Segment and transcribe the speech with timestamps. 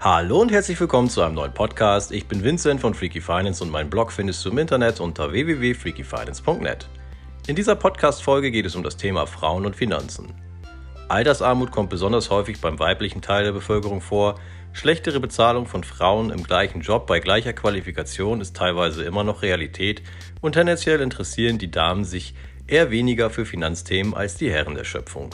[0.00, 2.12] Hallo und herzlich willkommen zu einem neuen Podcast.
[2.12, 6.88] Ich bin Vincent von Freaky Finance und meinen Blog findest du im Internet unter www.freakyfinance.net.
[7.48, 10.32] In dieser Podcast-Folge geht es um das Thema Frauen und Finanzen.
[11.08, 14.36] Altersarmut kommt besonders häufig beim weiblichen Teil der Bevölkerung vor.
[14.72, 20.02] Schlechtere Bezahlung von Frauen im gleichen Job bei gleicher Qualifikation ist teilweise immer noch Realität
[20.40, 22.34] und tendenziell interessieren die Damen sich
[22.68, 25.30] eher weniger für Finanzthemen als die Herren der Schöpfung.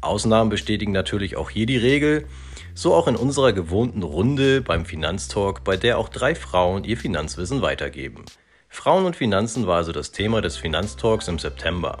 [0.00, 2.24] Ausnahmen bestätigen natürlich auch hier die Regel,
[2.74, 7.62] so auch in unserer gewohnten Runde beim Finanztalk, bei der auch drei Frauen ihr Finanzwissen
[7.62, 8.24] weitergeben.
[8.68, 11.98] Frauen und Finanzen war also das Thema des Finanztalks im September.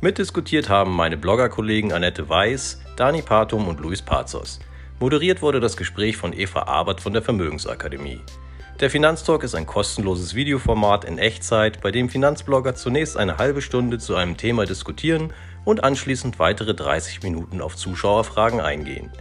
[0.00, 4.60] Mitdiskutiert haben meine Bloggerkollegen Annette Weiß, Dani Patum und Luis Pazos.
[5.00, 8.20] Moderiert wurde das Gespräch von Eva Abert von der Vermögensakademie.
[8.80, 13.98] Der Finanztalk ist ein kostenloses Videoformat in Echtzeit, bei dem Finanzblogger zunächst eine halbe Stunde
[13.98, 15.32] zu einem Thema diskutieren
[15.64, 19.12] und anschließend weitere 30 Minuten auf Zuschauerfragen eingehen.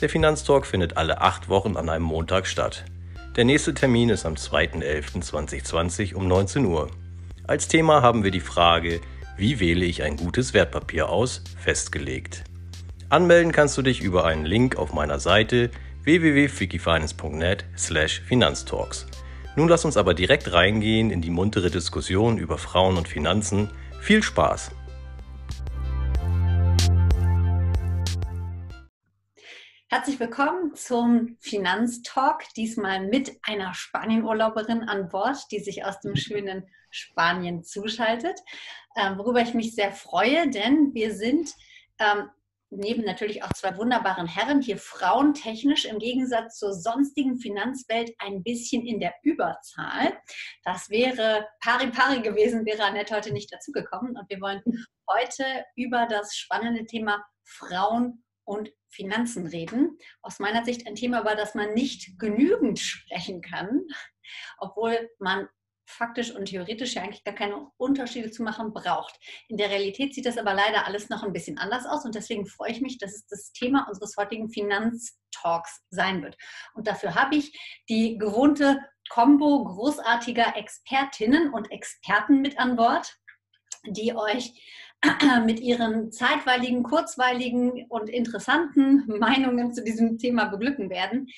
[0.00, 2.84] Der Finanztalk findet alle acht Wochen an einem Montag statt.
[3.36, 6.90] Der nächste Termin ist am 2.11.2020 um 19 Uhr.
[7.46, 9.00] Als Thema haben wir die Frage,
[9.36, 12.44] wie wähle ich ein gutes Wertpapier aus, festgelegt.
[13.08, 15.70] Anmelden kannst du dich über einen Link auf meiner Seite
[16.02, 19.06] www.fikifinance.net slash Finanztalks.
[19.56, 23.70] Nun lass uns aber direkt reingehen in die muntere Diskussion über Frauen und Finanzen.
[24.00, 24.72] Viel Spaß!
[29.94, 36.66] Herzlich willkommen zum Finanztalk, diesmal mit einer Spanienurlauberin an Bord, die sich aus dem schönen
[36.90, 38.40] Spanien zuschaltet,
[38.96, 41.52] äh, worüber ich mich sehr freue, denn wir sind
[42.00, 42.28] ähm,
[42.70, 48.84] neben natürlich auch zwei wunderbaren Herren hier frauentechnisch im Gegensatz zur sonstigen Finanzwelt ein bisschen
[48.84, 50.18] in der Überzahl.
[50.64, 54.16] Das wäre pari pari gewesen, wäre Annette heute nicht dazugekommen.
[54.16, 54.60] Und wir wollen
[55.08, 55.44] heute
[55.76, 59.98] über das spannende Thema Frauen und Finanzen reden.
[60.22, 63.82] Aus meiner Sicht ein Thema, über das man nicht genügend sprechen kann,
[64.58, 65.48] obwohl man
[65.86, 69.18] faktisch und theoretisch ja eigentlich gar keine Unterschiede zu machen braucht.
[69.48, 72.46] In der Realität sieht das aber leider alles noch ein bisschen anders aus und deswegen
[72.46, 76.36] freue ich mich, dass es das Thema unseres heutigen Finanztalks sein wird.
[76.74, 78.80] Und dafür habe ich die gewohnte
[79.10, 83.14] Kombo großartiger Expertinnen und Experten mit an Bord,
[83.86, 84.52] die euch
[85.44, 91.28] mit ihren zeitweiligen, kurzweiligen und interessanten Meinungen zu diesem Thema beglücken werden.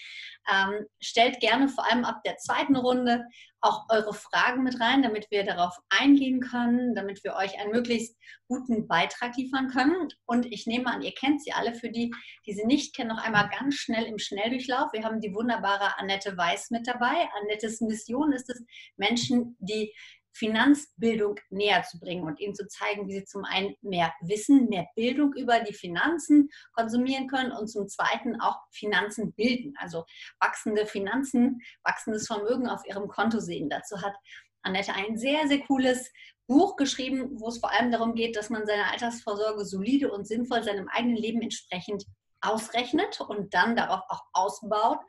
[0.48, 3.24] Ähm, stellt gerne vor allem ab der zweiten Runde
[3.60, 8.16] auch eure Fragen mit rein, damit wir darauf eingehen können, damit wir euch einen möglichst
[8.46, 10.08] guten Beitrag liefern können.
[10.24, 11.74] Und ich nehme an, ihr kennt sie alle.
[11.74, 12.12] Für die,
[12.46, 14.92] die sie nicht kennen, noch einmal ganz schnell im Schnelldurchlauf.
[14.92, 17.28] Wir haben die wunderbare Annette Weiß mit dabei.
[17.40, 18.62] Annettes Mission ist es,
[18.96, 19.92] Menschen, die
[20.36, 24.86] Finanzbildung näher zu bringen und ihnen zu zeigen, wie sie zum einen mehr Wissen, mehr
[24.94, 30.04] Bildung über die Finanzen konsumieren können und zum zweiten auch Finanzen bilden, also
[30.38, 33.70] wachsende Finanzen, wachsendes Vermögen auf ihrem Konto sehen.
[33.70, 34.14] Dazu hat
[34.62, 36.12] Annette ein sehr, sehr cooles
[36.46, 40.62] Buch geschrieben, wo es vor allem darum geht, dass man seine Altersvorsorge solide und sinnvoll
[40.62, 42.04] seinem eigenen Leben entsprechend
[42.40, 45.00] ausrechnet und dann darauf auch ausbaut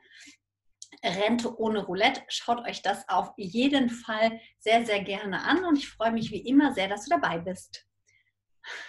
[1.04, 2.22] Rente ohne Roulette.
[2.28, 6.46] Schaut euch das auf jeden Fall sehr, sehr gerne an und ich freue mich wie
[6.46, 7.86] immer sehr, dass du dabei bist.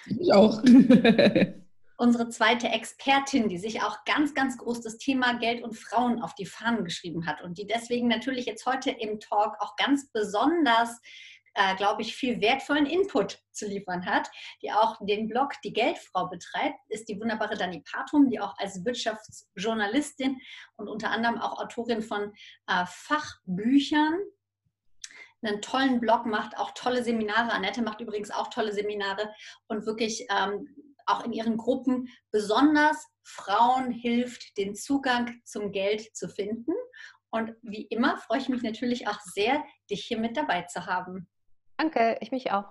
[0.06, 0.62] Ich auch.
[1.98, 6.34] Unsere zweite Expertin, die sich auch ganz, ganz groß das Thema Geld und Frauen auf
[6.34, 11.02] die Fahnen geschrieben hat und die deswegen natürlich jetzt heute im Talk auch ganz besonders
[11.60, 14.32] äh, glaube ich, viel wertvollen Input zu liefern hat,
[14.62, 18.86] die auch den Blog Die Geldfrau betreibt, ist die wunderbare Dani Patrum, die auch als
[18.86, 20.40] Wirtschaftsjournalistin
[20.78, 22.34] und unter anderem auch Autorin von
[22.68, 24.20] äh, Fachbüchern
[25.42, 27.52] einen tollen Blog macht, auch tolle Seminare.
[27.52, 29.34] Annette macht übrigens auch tolle Seminare
[29.68, 30.68] und wirklich ähm,
[31.08, 36.74] auch in ihren Gruppen besonders Frauen hilft, den Zugang zum Geld zu finden.
[37.32, 41.29] Und wie immer freue ich mich natürlich auch sehr, dich hier mit dabei zu haben.
[41.80, 42.66] Danke, ich mich auch.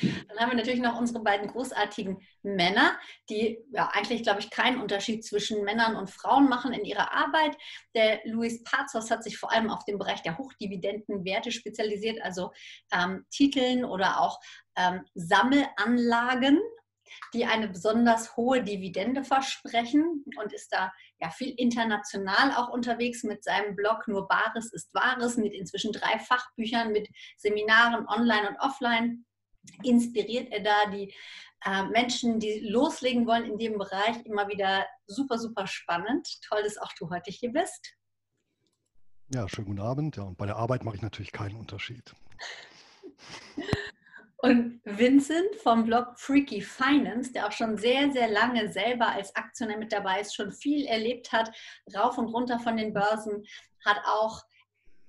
[0.00, 4.80] Dann haben wir natürlich noch unsere beiden großartigen Männer, die ja eigentlich, glaube ich, keinen
[4.80, 7.58] Unterschied zwischen Männern und Frauen machen in ihrer Arbeit.
[7.94, 12.52] Der Luis Pazos hat sich vor allem auf den Bereich der Hochdividendenwerte spezialisiert, also
[12.90, 14.40] ähm, Titeln oder auch
[14.76, 16.58] ähm, Sammelanlagen
[17.34, 23.44] die eine besonders hohe Dividende versprechen und ist da ja viel international auch unterwegs mit
[23.44, 29.24] seinem Blog Nur Bares ist Wahres, mit inzwischen drei Fachbüchern, mit Seminaren online und offline.
[29.82, 31.12] Inspiriert er da die
[31.64, 36.26] äh, Menschen, die loslegen wollen in dem Bereich, immer wieder super, super spannend.
[36.48, 37.94] Toll, dass auch du heute hier bist.
[39.32, 40.16] Ja, schönen guten Abend.
[40.16, 42.14] Ja, und bei der Arbeit mache ich natürlich keinen Unterschied.
[44.42, 49.76] Und Vincent vom Blog Freaky Finance, der auch schon sehr, sehr lange selber als Aktionär
[49.76, 51.54] mit dabei ist, schon viel erlebt hat,
[51.94, 53.44] rauf und runter von den Börsen,
[53.84, 54.42] hat auch,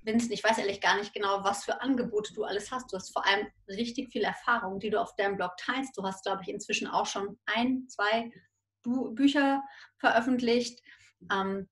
[0.01, 2.91] Vincent, ich weiß ehrlich gar nicht genau, was für Angebote du alles hast.
[2.91, 5.95] Du hast vor allem richtig viel Erfahrung, die du auf deinem Blog teilst.
[5.97, 8.31] Du hast, glaube ich, inzwischen auch schon ein, zwei
[8.83, 9.63] Bücher
[9.97, 10.81] veröffentlicht,
[11.31, 11.69] ähm,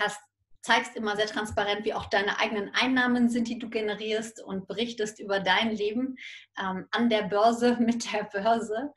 [0.00, 0.20] hast
[0.62, 5.20] zeigst immer sehr transparent, wie auch deine eigenen Einnahmen sind, die du generierst und berichtest
[5.20, 6.16] über dein Leben
[6.60, 8.92] ähm, an der Börse, mit der Börse.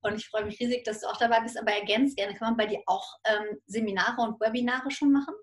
[0.00, 2.56] Und ich freue mich riesig, dass du auch dabei bist, aber ergänzt gerne, kann man
[2.56, 5.34] bei dir auch ähm, Seminare und Webinare schon machen?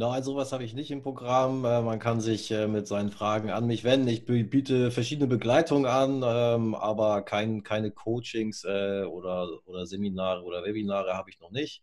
[0.00, 1.64] Nein, sowas habe ich nicht im Programm.
[1.64, 4.06] Äh, man kann sich äh, mit seinen Fragen an mich wenden.
[4.06, 10.62] Ich biete verschiedene Begleitungen an, ähm, aber kein, keine Coachings äh, oder, oder Seminare oder
[10.62, 11.82] Webinare habe ich noch nicht.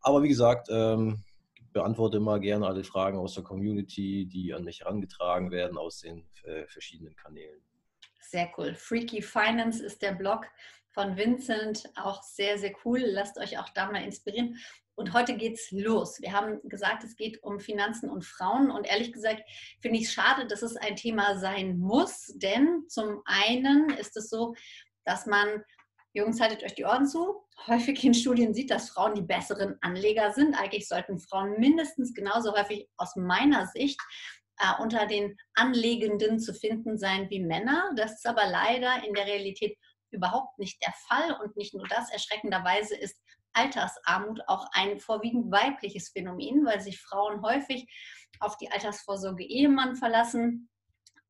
[0.00, 1.22] Aber wie gesagt, ähm,
[1.74, 6.24] beantworte immer gerne alle Fragen aus der Community, die an mich herangetragen werden aus den
[6.44, 7.60] äh, verschiedenen Kanälen.
[8.20, 8.74] Sehr cool.
[8.74, 10.46] Freaky Finance ist der Blog
[10.92, 11.90] von Vincent.
[11.96, 13.00] Auch sehr, sehr cool.
[13.00, 14.56] Lasst euch auch da mal inspirieren.
[14.94, 16.20] Und heute geht's los.
[16.22, 18.70] Wir haben gesagt, es geht um Finanzen und Frauen.
[18.70, 19.42] Und ehrlich gesagt
[19.82, 22.32] finde ich es schade, dass es ein Thema sein muss.
[22.36, 24.54] Denn zum einen ist es so,
[25.04, 25.64] dass man
[26.16, 27.42] Jungs, haltet euch die Ohren zu.
[27.66, 30.54] Häufig in Studien sieht, dass Frauen die besseren Anleger sind.
[30.54, 34.00] Eigentlich sollten Frauen mindestens genauso häufig aus meiner Sicht
[34.58, 37.90] äh, unter den Anlegenden zu finden sein wie Männer.
[37.96, 39.76] Das ist aber leider in der Realität
[40.12, 41.36] überhaupt nicht der Fall.
[41.42, 43.20] Und nicht nur das, erschreckenderweise ist
[43.52, 47.88] Altersarmut auch ein vorwiegend weibliches Phänomen, weil sich Frauen häufig
[48.38, 50.70] auf die Altersvorsorge Ehemann verlassen,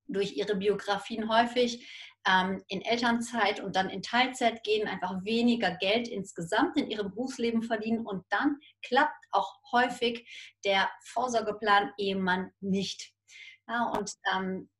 [0.06, 1.86] durch ihre Biografien häufig
[2.26, 7.62] ähm, in Elternzeit und dann in Teilzeit gehen, einfach weniger Geld insgesamt in ihrem Berufsleben
[7.62, 10.26] verdienen und dann klappt auch häufig
[10.64, 13.12] der Vorsorgeplan Ehemann nicht.
[13.68, 14.70] Ja, und ähm,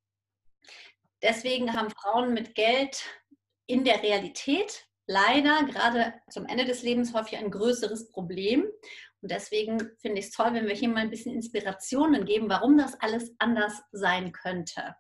[1.23, 3.05] deswegen haben Frauen mit Geld
[3.67, 8.67] in der Realität leider gerade zum Ende des Lebens häufig ein größeres Problem.
[9.25, 12.77] Und deswegen finde ich es toll, wenn wir hier mal ein bisschen Inspirationen geben, warum
[12.77, 14.95] das alles anders sein könnte.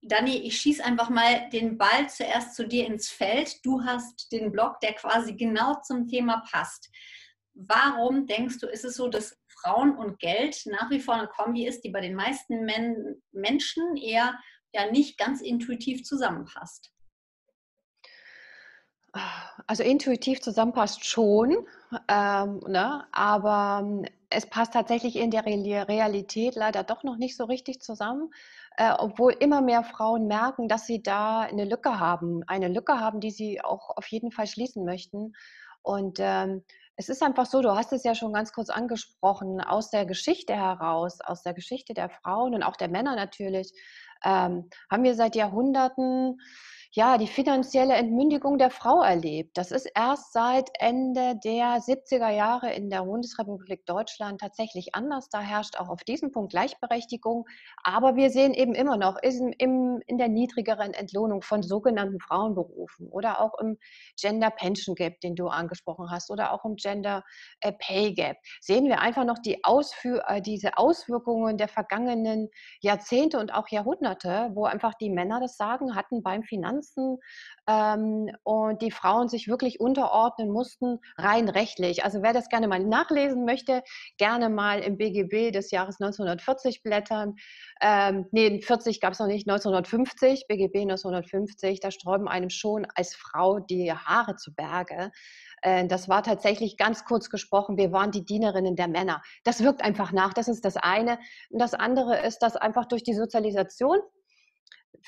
[0.00, 3.66] Dani, ich schieße einfach mal den Ball zuerst zu dir ins Feld.
[3.66, 6.88] Du hast den Blog, der quasi genau zum Thema passt.
[7.54, 11.66] Warum denkst du, ist es so, dass Frauen und Geld nach wie vor eine Kombi
[11.66, 14.38] ist, die bei den meisten Men Menschen eher
[14.72, 16.92] ja nicht ganz intuitiv zusammenpasst?
[19.66, 21.56] Also intuitiv zusammenpasst schon,
[22.08, 23.04] ähm, ne?
[23.12, 28.30] aber es passt tatsächlich in der Realität leider doch noch nicht so richtig zusammen
[28.76, 33.20] äh, obwohl immer mehr Frauen merken, dass sie da eine Lücke haben, eine Lücke haben,
[33.20, 35.32] die sie auch auf jeden Fall schließen möchten.
[35.82, 36.62] Und ähm,
[36.96, 40.54] es ist einfach so, du hast es ja schon ganz kurz angesprochen, aus der Geschichte
[40.54, 43.72] heraus, aus der Geschichte der Frauen und auch der Männer natürlich,
[44.24, 46.38] ähm, haben wir seit Jahrhunderten
[46.96, 49.58] ja, die finanzielle Entmündigung der Frau erlebt.
[49.58, 55.28] Das ist erst seit Ende der 70er Jahre in der Bundesrepublik Deutschland tatsächlich anders.
[55.28, 57.44] Da herrscht auch auf diesem Punkt Gleichberechtigung.
[57.84, 63.08] Aber wir sehen eben immer noch in, im, in der niedrigeren Entlohnung von sogenannten Frauenberufen
[63.08, 63.76] oder auch im
[64.18, 67.24] Gender Pension Gap, den du angesprochen hast, oder auch im Gender
[67.60, 72.48] äh, Pay Gap, sehen wir einfach noch die Ausführ äh, diese Auswirkungen der vergangenen
[72.80, 77.18] Jahrzehnte und auch Jahrhunderte, wo einfach die Männer das Sagen hatten beim Finanz Instanzen
[77.68, 82.04] ähm, und die Frauen sich wirklich unterordnen mussten, rein rechtlich.
[82.04, 83.82] Also wer das gerne mal nachlesen möchte,
[84.18, 87.34] gerne mal im BGB des Jahres 1940 blättern.
[87.80, 93.14] Ähm, nee, 40 gab es noch nicht, 1950, BGB 1950, da sträuben einem schon als
[93.14, 95.10] Frau die Haare zu Berge.
[95.62, 99.22] Äh, das war tatsächlich ganz kurz gesprochen, wir waren die Dienerinnen der Männer.
[99.44, 101.18] Das wirkt einfach nach, das ist das eine.
[101.50, 103.98] Und das andere ist, dass einfach durch die Sozialisation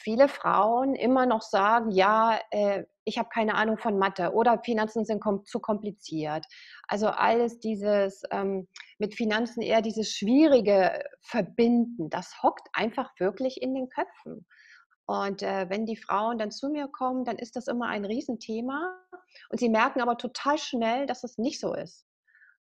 [0.02, 5.04] viele Frauen immer noch sagen, ja, äh, ich habe keine Ahnung von Mathe oder Finanzen
[5.04, 6.44] sind kom zu kompliziert.
[6.86, 13.74] Also alles dieses ähm, mit Finanzen eher dieses schwierige Verbinden, das hockt einfach wirklich in
[13.74, 14.46] den Köpfen.
[15.06, 18.94] Und äh, wenn die Frauen dann zu mir kommen, dann ist das immer ein Riesenthema.
[19.48, 22.07] Und sie merken aber total schnell, dass es nicht so ist.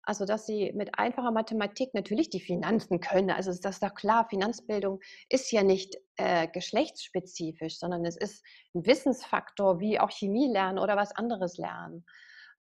[0.05, 3.31] Also, dass sie mit einfacher Mathematik natürlich die Finanzen können.
[3.31, 8.43] Also, ist das doch klar, Finanzbildung ist ja nicht äh, geschlechtsspezifisch, sondern es ist
[8.73, 12.05] ein Wissensfaktor, wie auch Chemie lernen oder was anderes lernen.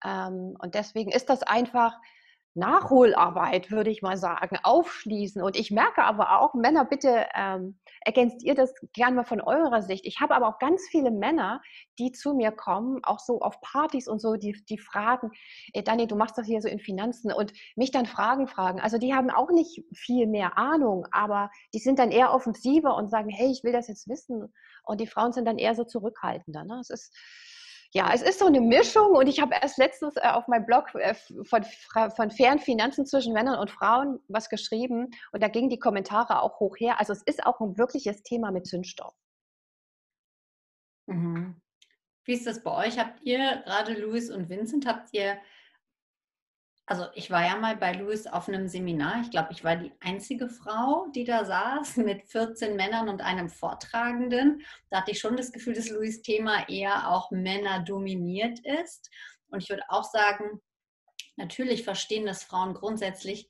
[0.05, 1.99] Ähm, und deswegen ist das einfach
[2.55, 5.43] Nachholarbeit, würde ich mal sagen, aufschließen.
[5.43, 9.83] Und ich merke aber auch, Männer, bitte ähm, ergänzt ihr das gerne mal von eurer
[9.83, 10.05] Sicht.
[10.07, 11.63] Ich habe aber auch ganz viele Männer,
[11.99, 15.31] die zu mir kommen, auch so auf Partys und so, die, die fragen,
[15.73, 18.81] ey, Dani, du machst das hier so in Finanzen und mich dann Fragen fragen.
[18.81, 23.09] Also die haben auch nicht viel mehr Ahnung, aber die sind dann eher offensiver und
[23.09, 24.53] sagen, hey, ich will das jetzt wissen.
[24.85, 26.65] Und die Frauen sind dann eher so zurückhaltender.
[26.65, 26.79] Ne?
[26.81, 27.17] Es ist
[27.95, 30.95] ja, es ist so eine Mischung und ich habe erst letztens äh, auf meinem Blog
[30.95, 35.79] äh, von, von fairen Finanzen zwischen Männern und Frauen was geschrieben und da gingen die
[35.79, 36.99] Kommentare auch hoch her.
[37.01, 39.15] Also es ist auch ein wirkliches Thema mit Zündstoff.
[41.07, 41.61] Mhm.
[42.25, 42.99] Wie ist das bei euch?
[42.99, 45.37] Habt ihr gerade Louis und Vincent, habt ihr
[46.93, 49.23] also ich war ja mal bei Louis auf einem Seminar.
[49.23, 53.49] Ich glaube, ich war die einzige Frau, die da saß mit 14 Männern und einem
[53.49, 54.61] Vortragenden.
[54.91, 59.11] Da hatte ich schon das Gefühl, dass Louis Thema eher auch Männer dominiert ist.
[59.49, 60.61] Und ich würde auch sagen,
[61.37, 63.49] natürlich verstehen das Frauen grundsätzlich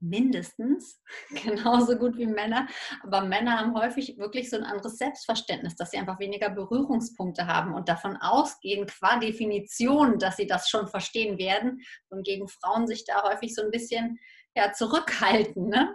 [0.00, 1.00] mindestens
[1.44, 2.66] genauso gut wie Männer.
[3.02, 7.74] Aber Männer haben häufig wirklich so ein anderes Selbstverständnis, dass sie einfach weniger Berührungspunkte haben
[7.74, 11.80] und davon ausgehen, qua Definition, dass sie das schon verstehen werden.
[12.08, 14.18] Und gegen Frauen sich da häufig so ein bisschen
[14.54, 15.68] ja, zurückhalten.
[15.68, 15.94] Ne?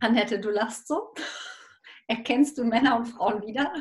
[0.00, 1.14] Annette, du lachst so.
[2.06, 3.72] Erkennst du Männer und Frauen wieder?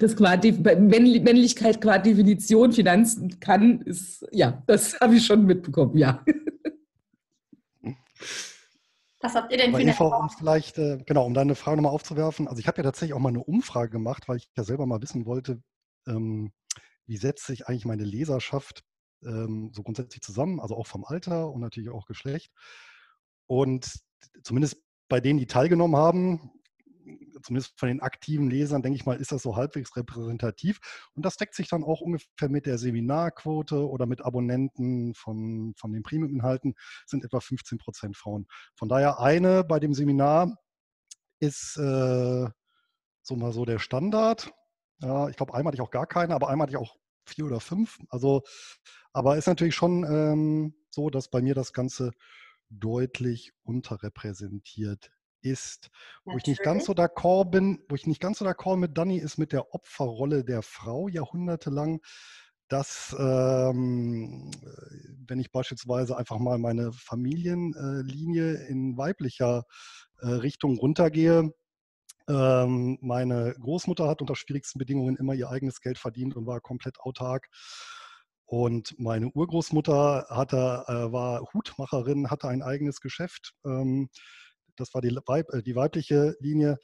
[0.00, 6.24] Das qua Männlichkeit qua Definition Finanzen kann, ist, ja, das habe ich schon mitbekommen, ja.
[9.20, 11.92] Was habt ihr denn für eine Eva, um vielleicht, äh, genau, um deine Frage nochmal
[11.92, 12.46] aufzuwerfen.
[12.46, 15.02] Also ich habe ja tatsächlich auch mal eine Umfrage gemacht, weil ich ja selber mal
[15.02, 15.60] wissen wollte,
[16.06, 16.52] ähm,
[17.06, 18.84] wie setzt sich eigentlich meine Leserschaft
[19.24, 22.52] ähm, so grundsätzlich zusammen, also auch vom Alter und natürlich auch Geschlecht.
[23.46, 23.90] Und
[24.44, 24.76] zumindest
[25.08, 26.52] bei denen, die teilgenommen haben,
[27.42, 30.80] zumindest von den aktiven Lesern, denke ich mal, ist das so halbwegs repräsentativ.
[31.14, 35.92] Und das deckt sich dann auch ungefähr mit der Seminarquote oder mit Abonnenten von, von
[35.92, 36.74] den Premium-Inhalten,
[37.06, 38.46] sind etwa 15 Prozent Frauen.
[38.74, 40.58] Von daher eine bei dem Seminar
[41.40, 42.48] ist äh,
[43.22, 44.52] so mal so der Standard.
[45.00, 47.46] Ja, ich glaube, einmal hatte ich auch gar keine, aber einmal hatte ich auch vier
[47.46, 47.98] oder fünf.
[48.08, 48.42] Also,
[49.12, 52.12] aber ist natürlich schon ähm, so, dass bei mir das Ganze
[52.70, 55.10] deutlich unterrepräsentiert
[55.42, 55.90] ist.
[56.24, 59.18] Wo ich nicht ganz so d'accord bin, wo ich nicht ganz so d'accord mit Dani
[59.18, 62.00] ist mit der Opferrolle der Frau jahrhundertelang,
[62.68, 64.50] dass ähm,
[65.26, 69.64] wenn ich beispielsweise einfach mal meine Familienlinie in weiblicher
[70.20, 71.50] äh, Richtung runtergehe,
[72.28, 77.00] ähm, meine Großmutter hat unter schwierigsten Bedingungen immer ihr eigenes Geld verdient und war komplett
[77.00, 77.48] autark.
[78.44, 83.54] Und meine Urgroßmutter hatte, äh, war Hutmacherin, hatte ein eigenes Geschäft.
[83.64, 84.08] Ähm,
[84.78, 86.78] das war die, Weib, äh, die weibliche Linie,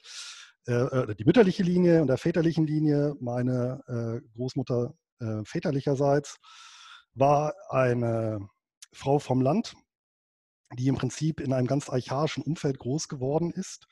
[0.67, 3.15] äh, äh, die mütterliche Linie und der väterlichen Linie.
[3.19, 6.37] Meine äh, Großmutter äh, väterlicherseits
[7.13, 8.47] war eine
[8.93, 9.75] Frau vom Land,
[10.77, 13.87] die im Prinzip in einem ganz archaischen Umfeld groß geworden ist,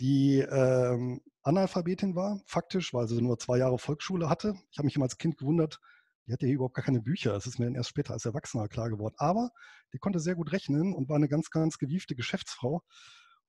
[0.00, 4.54] die ähm, Analphabetin war, faktisch, weil sie nur zwei Jahre Volksschule hatte.
[4.70, 5.80] Ich habe mich immer als Kind gewundert,
[6.26, 7.32] die hatte hier überhaupt gar keine Bücher.
[7.32, 9.14] Das ist mir dann erst später als Erwachsener klar geworden.
[9.18, 9.50] Aber
[9.92, 12.82] die konnte sehr gut rechnen und war eine ganz, ganz gewiefte Geschäftsfrau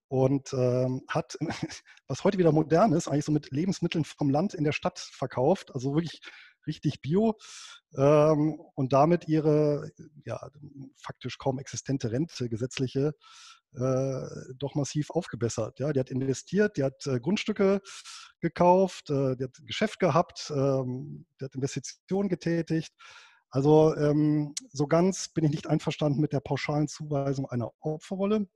[0.07, 1.37] und ähm, hat,
[2.07, 5.73] was heute wieder modern ist, eigentlich so mit Lebensmitteln vom Land in der Stadt verkauft.
[5.73, 6.21] Also wirklich
[6.67, 7.35] richtig bio
[7.95, 9.91] ähm, und damit ihre
[10.25, 10.39] ja,
[10.97, 13.13] faktisch kaum existente Rente, gesetzliche,
[13.75, 15.79] doch massiv aufgebessert.
[15.79, 17.81] Ja, die hat investiert, die hat äh, Grundstücke
[18.39, 22.93] gekauft, äh, die hat Geschäft gehabt, ähm, die hat Investitionen getätigt.
[23.49, 28.47] Also ähm, so ganz bin ich nicht einverstanden mit der pauschalen Zuweisung einer Opferrolle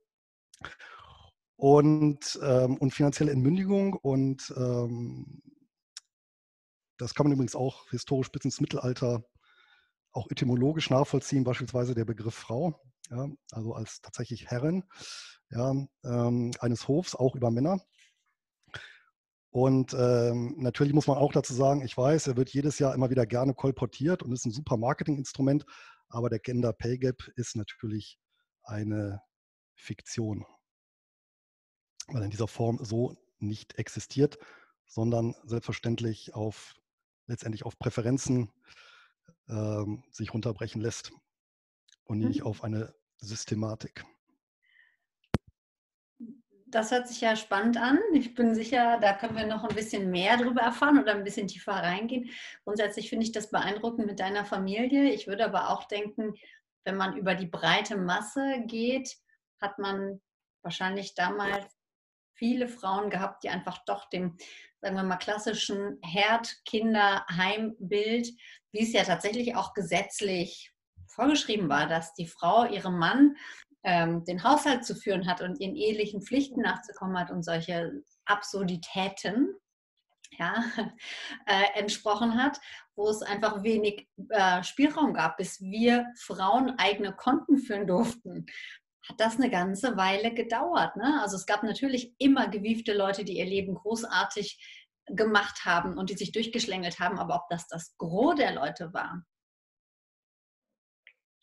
[1.56, 3.94] und, ähm, und finanzielle Entmündigung.
[3.94, 5.42] Und ähm,
[6.98, 9.24] das kann man übrigens auch historisch bis ins Mittelalter
[10.12, 14.84] auch etymologisch nachvollziehen, beispielsweise der Begriff Frau ja, also als tatsächlich Herrin
[15.50, 15.74] ja,
[16.04, 17.80] ähm, eines Hofs, auch über Männer.
[19.52, 23.10] Und ähm, natürlich muss man auch dazu sagen, ich weiß, er wird jedes Jahr immer
[23.10, 25.66] wieder gerne kolportiert und ist ein super Marketinginstrument,
[26.08, 28.20] aber der Gender Pay Gap ist natürlich
[28.62, 29.22] eine
[29.74, 30.46] Fiktion,
[32.06, 34.38] weil in dieser Form so nicht existiert,
[34.86, 36.76] sondern selbstverständlich auf
[37.26, 38.52] letztendlich auf Präferenzen
[39.48, 41.12] ähm, sich runterbrechen lässt
[42.04, 42.46] und nicht mhm.
[42.46, 44.04] auf eine Systematik.
[46.66, 47.98] Das hört sich ja spannend an.
[48.12, 51.48] Ich bin sicher, da können wir noch ein bisschen mehr darüber erfahren oder ein bisschen
[51.48, 52.30] tiefer reingehen.
[52.62, 55.10] Grundsätzlich finde ich das beeindruckend mit deiner Familie.
[55.12, 56.34] Ich würde aber auch denken,
[56.84, 59.16] wenn man über die breite Masse geht,
[59.60, 60.20] hat man
[60.62, 61.66] wahrscheinlich damals
[62.40, 64.38] viele Frauen gehabt, die einfach doch dem,
[64.80, 68.28] sagen wir mal, klassischen Herd-Kinder-Heimbild,
[68.72, 70.72] wie es ja tatsächlich auch gesetzlich
[71.06, 73.36] vorgeschrieben war, dass die Frau ihrem Mann
[73.84, 77.92] ähm, den Haushalt zu führen hat und ihren ehelichen Pflichten nachzukommen hat und solche
[78.24, 79.54] Absurditäten
[80.38, 80.64] ja,
[81.46, 82.58] äh, entsprochen hat,
[82.96, 88.46] wo es einfach wenig äh, Spielraum gab, bis wir Frauen eigene Konten führen durften
[89.10, 90.96] hat das eine ganze Weile gedauert.
[90.96, 91.20] Ne?
[91.22, 94.58] Also es gab natürlich immer gewiefte Leute, die ihr Leben großartig
[95.06, 99.24] gemacht haben und die sich durchgeschlängelt haben, aber ob das das Gros der Leute war,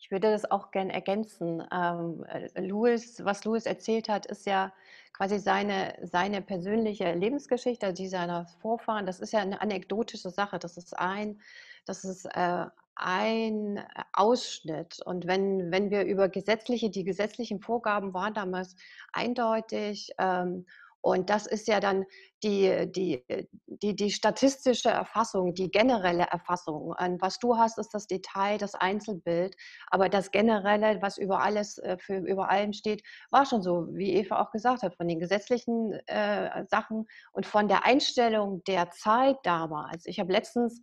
[0.08, 1.62] ich würde das auch gerne ergänzen.
[1.70, 4.72] Ähm, äh, Louis, was Louis erzählt hat, ist ja
[5.12, 9.04] quasi seine, seine persönliche Lebensgeschichte, also die seiner Vorfahren.
[9.04, 10.58] Das ist ja eine anekdotische Sache.
[10.58, 11.42] Das ist ein,
[11.84, 12.66] das ist äh,
[12.98, 15.00] ein Ausschnitt.
[15.04, 18.74] Und wenn, wenn wir über gesetzliche, die gesetzlichen Vorgaben waren damals
[19.12, 20.10] eindeutig.
[20.18, 20.66] Ähm,
[21.00, 22.04] und das ist ja dann
[22.42, 23.24] die, die,
[23.66, 26.92] die, die statistische Erfassung, die generelle Erfassung.
[26.98, 29.56] Und was du hast, ist das Detail, das Einzelbild.
[29.88, 34.14] Aber das Generelle, was über alles, äh, für, über allem steht, war schon so, wie
[34.14, 39.36] Eva auch gesagt hat, von den gesetzlichen äh, Sachen und von der Einstellung der Zeit
[39.44, 40.04] damals.
[40.06, 40.82] Ich habe letztens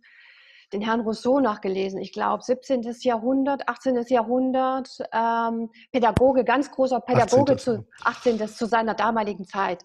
[0.76, 2.00] den Herrn Rousseau nachgelesen.
[2.00, 2.82] Ich glaube, 17.
[3.00, 4.04] Jahrhundert, 18.
[4.08, 7.58] Jahrhundert, ähm, Pädagoge, ganz großer Pädagoge 18.
[7.58, 8.48] zu 18.
[8.48, 9.82] zu seiner damaligen Zeit.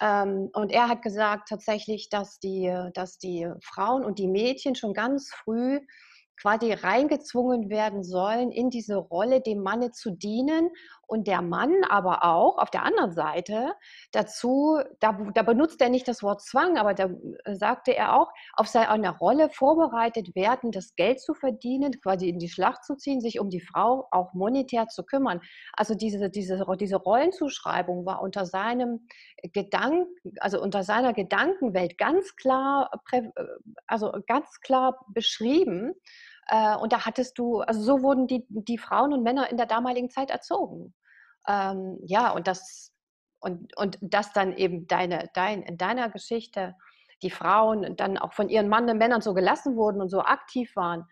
[0.00, 4.94] Ähm, und er hat gesagt tatsächlich, dass die, dass die Frauen und die Mädchen schon
[4.94, 5.80] ganz früh
[6.40, 10.70] quasi reingezwungen werden sollen, in diese Rolle dem Manne zu dienen
[11.10, 13.72] und der Mann aber auch auf der anderen Seite
[14.12, 17.10] dazu, da, da benutzt er nicht das Wort Zwang, aber da
[17.44, 22.38] äh, sagte er auch, auf seine Rolle vorbereitet werden, das Geld zu verdienen, quasi in
[22.38, 25.40] die Schlacht zu ziehen, sich um die Frau auch monetär zu kümmern.
[25.72, 29.08] Also diese, diese, diese Rollenzuschreibung war unter seinem
[29.52, 30.06] Gedanken,
[30.38, 33.22] also unter seiner Gedankenwelt ganz klar, äh,
[33.88, 35.92] also ganz klar beschrieben.
[36.50, 39.66] Äh, und da hattest du, also so wurden die, die Frauen und Männer in der
[39.66, 40.92] damaligen Zeit erzogen.
[41.50, 42.92] Ähm, ja, und das,
[43.40, 46.76] und, und das dann eben deine, dein, in deiner Geschichte,
[47.22, 50.74] die Frauen dann auch von ihren Mann und Männern so gelassen wurden und so aktiv
[50.76, 51.06] waren.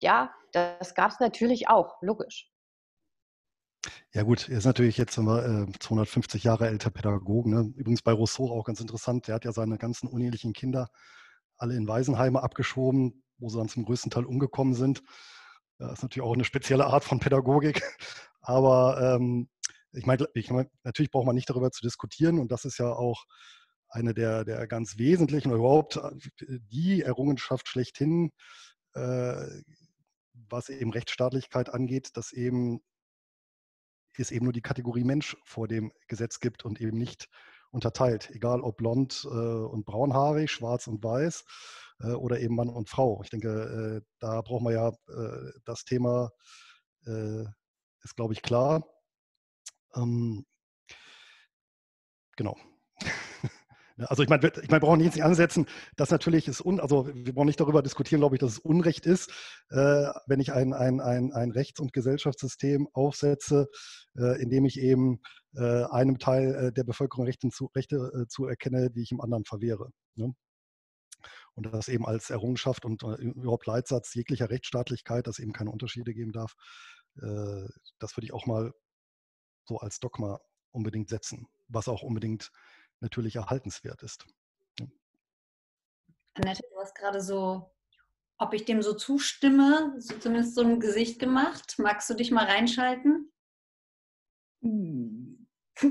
[0.00, 2.48] Ja, das gab es natürlich auch, logisch.
[4.12, 7.50] Ja gut, er ist natürlich jetzt äh, 250 Jahre älter Pädagoge.
[7.50, 7.72] Ne?
[7.76, 9.26] Übrigens bei Rousseau auch ganz interessant.
[9.26, 10.90] Der hat ja seine ganzen unehelichen Kinder
[11.56, 15.02] alle in Waisenheime abgeschoben, wo sie dann zum größten Teil umgekommen sind.
[15.78, 17.82] Das ist natürlich auch eine spezielle Art von Pädagogik.
[18.42, 19.48] Aber ähm,
[19.92, 22.92] ich meine, ich mein, natürlich braucht man nicht darüber zu diskutieren und das ist ja
[22.92, 23.24] auch
[23.88, 28.30] eine der, der ganz wesentlichen überhaupt äh, die Errungenschaft schlechthin,
[28.94, 29.46] äh,
[30.32, 32.80] was eben Rechtsstaatlichkeit angeht, dass eben
[34.18, 37.28] es eben nur die Kategorie Mensch vor dem Gesetz gibt und eben nicht
[37.70, 41.44] unterteilt, egal ob blond äh, und braunhaarig, schwarz und weiß
[42.00, 43.20] äh, oder eben Mann und Frau.
[43.22, 46.30] Ich denke, äh, da brauchen wir ja äh, das Thema,
[47.04, 48.86] ist glaube ich klar.
[49.94, 50.44] Ähm,
[52.36, 52.56] genau.
[54.08, 57.06] Also ich meine, ich meine, wir brauchen jetzt nicht ansetzen, dass natürlich ist un, also
[57.12, 59.30] wir brauchen nicht darüber diskutieren, glaube ich, dass es Unrecht ist,
[59.70, 63.68] äh, wenn ich ein, ein, ein, ein Rechts- und Gesellschaftssystem aufsetze,
[64.16, 65.20] äh, in dem ich eben
[65.54, 69.44] äh, einem Teil äh, der Bevölkerung Rechte, zu, Rechte äh, zuerkenne, die ich im anderen
[69.44, 69.90] verwehre.
[70.14, 70.34] Ne?
[71.54, 76.14] Und das eben als Errungenschaft und äh, überhaupt Leitsatz jeglicher Rechtsstaatlichkeit, dass eben keine Unterschiede
[76.14, 76.54] geben darf,
[77.14, 78.72] das würde ich auch mal
[79.64, 82.50] so als Dogma unbedingt setzen, was auch unbedingt
[83.00, 84.26] natürlich erhaltenswert ist.
[84.78, 84.86] Ja.
[86.34, 87.70] Annette, du hast gerade so,
[88.38, 91.76] ob ich dem so zustimme, so zumindest so ein Gesicht gemacht.
[91.78, 93.30] Magst du dich mal reinschalten?
[94.62, 95.46] Hm.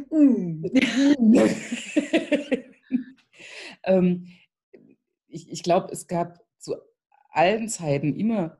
[3.83, 4.27] ähm,
[5.27, 6.75] ich ich glaube, es gab zu
[7.29, 8.57] allen Zeiten immer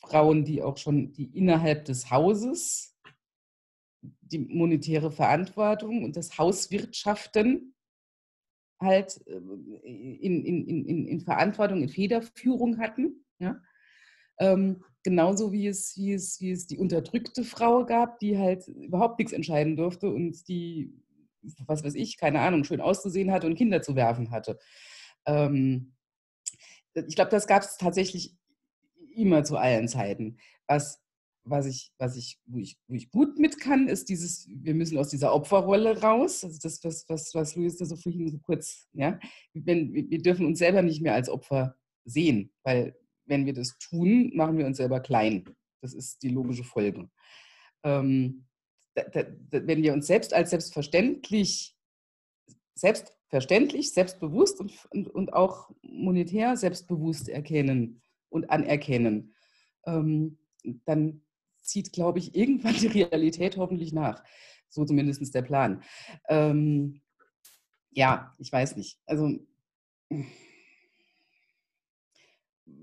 [0.00, 2.95] Frauen, die auch schon die innerhalb des Hauses
[4.32, 7.74] die monetäre Verantwortung und das Hauswirtschaften
[8.80, 13.24] halt äh, in, in, in, in Verantwortung, in Federführung hatten.
[13.38, 13.60] Ja?
[14.38, 19.18] Ähm, genauso wie es, wie, es, wie es die unterdrückte Frau gab, die halt überhaupt
[19.18, 20.92] nichts entscheiden durfte und die,
[21.66, 24.58] was weiß ich, keine Ahnung, schön auszusehen hatte und Kinder zu werfen hatte.
[25.26, 25.94] Ähm,
[26.94, 28.36] ich glaube, das gab es tatsächlich
[29.14, 30.38] immer zu allen Zeiten.
[30.66, 31.02] Was
[31.48, 34.98] was ich, was ich, wo ich, wo ich gut mit kann, ist dieses, wir müssen
[34.98, 36.44] aus dieser Opferrolle raus.
[36.44, 39.18] Also das, was, was, was Luis da so vorhin so kurz, ja.
[39.54, 44.32] Wenn, wir dürfen uns selber nicht mehr als Opfer sehen, weil wenn wir das tun,
[44.34, 45.44] machen wir uns selber klein.
[45.80, 47.08] Das ist die logische Folge.
[47.84, 48.46] Ähm,
[48.94, 51.76] da, da, wenn wir uns selbst als selbstverständlich,
[52.74, 59.34] selbstverständlich, selbstbewusst und, und, und auch monetär selbstbewusst erkennen und anerkennen,
[59.86, 60.38] ähm,
[60.84, 61.22] dann
[61.66, 64.22] zieht, glaube ich, irgendwann die Realität hoffentlich nach.
[64.68, 65.82] So zumindest der Plan.
[66.28, 67.00] Ähm,
[67.90, 68.98] ja, ich weiß nicht.
[69.06, 69.38] Also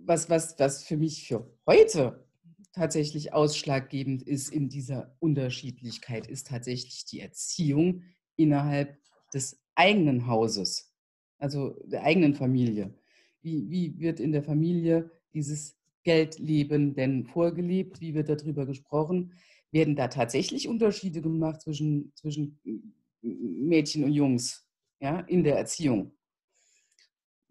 [0.06, 2.28] was, was, was für mich für heute
[2.74, 8.04] tatsächlich ausschlaggebend ist in dieser Unterschiedlichkeit, ist tatsächlich die Erziehung
[8.36, 8.98] innerhalb
[9.34, 10.93] des eigenen Hauses,
[11.38, 12.93] also der eigenen Familie.
[13.41, 18.01] Wie, wie wird in der Familie dieses Geldleben denn vorgelebt?
[18.01, 19.33] Wie wird darüber gesprochen?
[19.71, 22.59] Werden da tatsächlich Unterschiede gemacht zwischen, zwischen
[23.21, 24.67] Mädchen und Jungs
[24.99, 26.15] ja, in der Erziehung?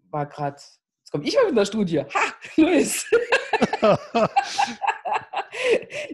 [0.09, 0.57] War gerade,
[0.99, 1.99] jetzt komme ich mal mit der Studie.
[1.99, 3.05] Ha, Luis!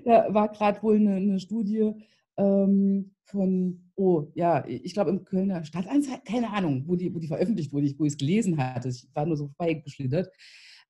[0.05, 1.93] da war gerade wohl eine, eine Studie
[2.37, 7.27] ähm, von, oh ja, ich glaube im Kölner Stadtanzeiger, keine Ahnung, wo die, wo die
[7.27, 8.89] veröffentlicht wurde, wo ich es gelesen hatte.
[8.89, 10.31] Ich war nur so vorbeigeschlittert,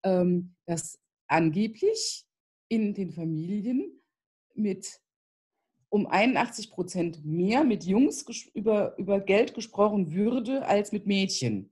[0.03, 0.99] ähm, dass
[1.30, 2.26] angeblich
[2.68, 4.02] in den Familien
[4.54, 5.02] mit
[5.89, 11.72] um 81 Prozent mehr mit Jungs über, über Geld gesprochen würde als mit Mädchen.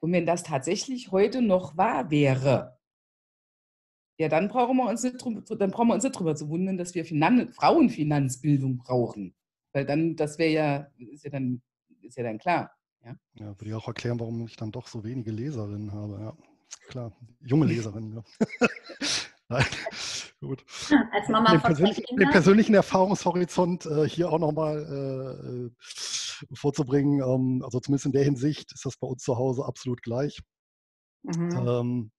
[0.00, 2.78] Und wenn das tatsächlich heute noch wahr wäre,
[4.18, 6.94] ja, dann brauchen wir uns nicht, dann brauchen wir uns nicht drüber zu wundern, dass
[6.94, 9.34] wir Finan Frauenfinanzbildung brauchen.
[9.72, 11.60] Weil dann, das wäre ja, ist ja dann,
[12.00, 12.70] ist ja dann klar.
[13.04, 13.16] Ja?
[13.34, 16.18] ja, würde ich auch erklären, warum ich dann doch so wenige Leserinnen habe.
[16.20, 16.36] Ja,
[16.88, 18.14] klar, junge Leserinnen.
[18.14, 18.68] Ja.
[19.48, 19.64] Nein,
[20.40, 20.64] gut.
[21.12, 27.20] Als Mama den, persönlichen, den persönlichen Erfahrungshorizont äh, hier auch nochmal äh, äh, vorzubringen.
[27.20, 30.40] Ähm, also zumindest in der Hinsicht ist das bei uns zu Hause absolut gleich.
[31.22, 31.50] Mhm.
[31.52, 32.10] Ähm,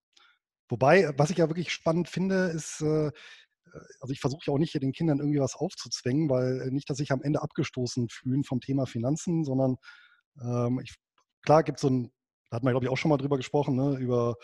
[0.69, 3.11] Wobei, was ich ja wirklich spannend finde, ist, äh,
[3.99, 6.89] also ich versuche ja auch nicht hier den Kindern irgendwie was aufzuzwängen, weil äh, nicht,
[6.89, 9.77] dass sich am Ende abgestoßen fühlen vom Thema Finanzen, sondern
[10.41, 10.95] ähm, ich,
[11.41, 12.11] klar gibt es so ein,
[12.49, 14.35] da hat man glaube ich auch schon mal drüber gesprochen, ne, über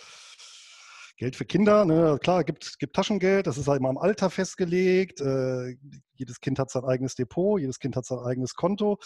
[1.18, 2.18] Geld für Kinder, ne?
[2.22, 5.22] klar, gibt, gibt Taschengeld, das ist halt immer am Alter festgelegt.
[5.22, 5.78] Äh,
[6.16, 8.98] jedes Kind hat sein eigenes Depot, jedes Kind hat sein eigenes Konto.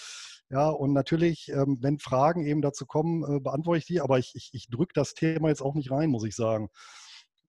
[0.49, 4.31] Ja, und natürlich, ähm, wenn Fragen eben dazu kommen, äh, beantworte ich die, aber ich,
[4.35, 6.69] ich, ich drücke das Thema jetzt auch nicht rein, muss ich sagen.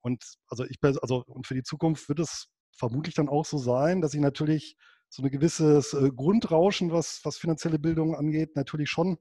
[0.01, 4.01] Und also ich also und für die Zukunft wird es vermutlich dann auch so sein,
[4.01, 4.77] dass ich natürlich
[5.09, 9.19] so ein gewisses äh, Grundrauschen, was, was finanzielle Bildung angeht, natürlich schon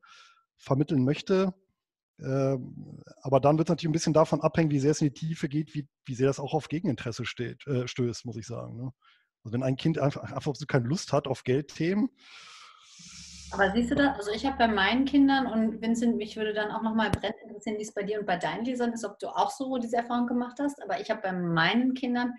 [0.58, 1.54] vermitteln möchte.
[2.20, 5.14] Ähm, aber dann wird es natürlich ein bisschen davon abhängen, wie sehr es in die
[5.14, 8.78] Tiefe geht, wie, wie sehr das auch auf Gegeninteresse steht, äh, stößt, muss ich sagen.
[8.78, 8.92] Ne?
[9.44, 12.10] Also wenn ein Kind einfach, einfach so keine Lust hat auf Geldthemen,
[13.52, 16.72] aber siehst du da, also ich habe bei meinen Kindern und Vincent, mich würde dann
[16.72, 19.28] auch nochmal brennend interessieren, wie es bei dir und bei deinen Lesern ist, ob du
[19.28, 20.82] auch so diese Erfahrung gemacht hast.
[20.84, 22.34] Aber ich habe bei meinen Kindern,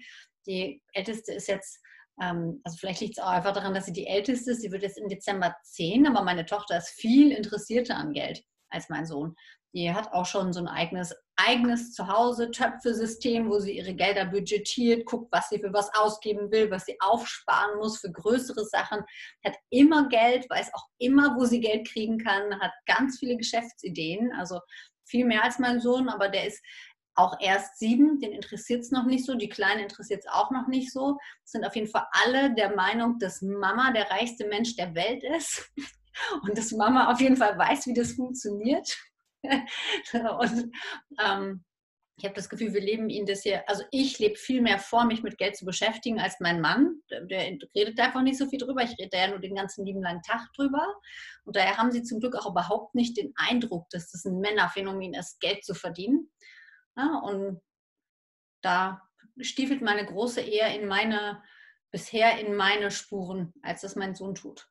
[0.46, 1.80] die älteste ist jetzt,
[2.20, 4.60] ähm, also vielleicht liegt es auch einfach daran, dass sie die älteste ist.
[4.60, 8.90] Sie wird jetzt im Dezember 10, aber meine Tochter ist viel interessierter an Geld als
[8.90, 9.34] mein Sohn.
[9.74, 15.04] Die hat auch schon so ein eigenes, eigenes Zuhause, Töpfesystem, wo sie ihre Gelder budgetiert,
[15.06, 19.02] guckt, was sie für was ausgeben will, was sie aufsparen muss für größere Sachen,
[19.44, 24.32] hat immer Geld, weiß auch immer, wo sie Geld kriegen kann, hat ganz viele Geschäftsideen,
[24.32, 24.60] also
[25.04, 26.62] viel mehr als mein Sohn, aber der ist
[27.18, 30.68] auch erst sieben, den interessiert es noch nicht so, die Kleine interessiert es auch noch
[30.68, 31.18] nicht so.
[31.44, 35.68] Sind auf jeden Fall alle der Meinung, dass Mama der reichste Mensch der Welt ist
[36.42, 38.96] und dass Mama auf jeden Fall weiß, wie das funktioniert.
[40.12, 40.72] und
[41.22, 41.64] ähm,
[42.18, 45.04] ich habe das Gefühl, wir leben ihn das hier, also ich lebe viel mehr vor,
[45.04, 47.00] mich mit Geld zu beschäftigen, als mein Mann.
[47.10, 48.82] Der, der redet einfach nicht so viel drüber.
[48.82, 50.84] Ich rede da ja nur den ganzen lieben langen Tag drüber.
[51.44, 55.14] Und daher haben sie zum Glück auch überhaupt nicht den Eindruck, dass das ein Männerphänomen
[55.14, 56.28] ist, Geld zu verdienen.
[56.96, 57.60] Ja, und
[58.62, 59.00] da
[59.40, 61.40] stiefelt meine Große eher in meine,
[61.92, 64.68] bisher in meine Spuren, als das mein Sohn tut.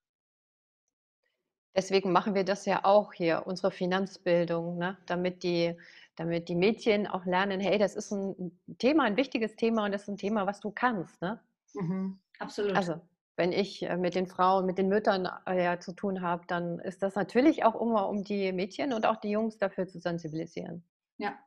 [1.77, 4.97] Deswegen machen wir das ja auch hier, unsere Finanzbildung, ne?
[5.05, 5.75] damit, die,
[6.15, 10.01] damit die Mädchen auch lernen, hey, das ist ein Thema, ein wichtiges Thema und das
[10.01, 11.21] ist ein Thema, was du kannst.
[11.21, 11.39] Ne?
[11.75, 12.75] Mhm, absolut.
[12.75, 12.99] Also,
[13.35, 16.79] wenn ich äh, mit den Frauen, mit den Müttern äh, ja, zu tun habe, dann
[16.79, 20.83] ist das natürlich auch immer, um die Mädchen und auch die Jungs dafür zu sensibilisieren.
[21.19, 21.37] Ja.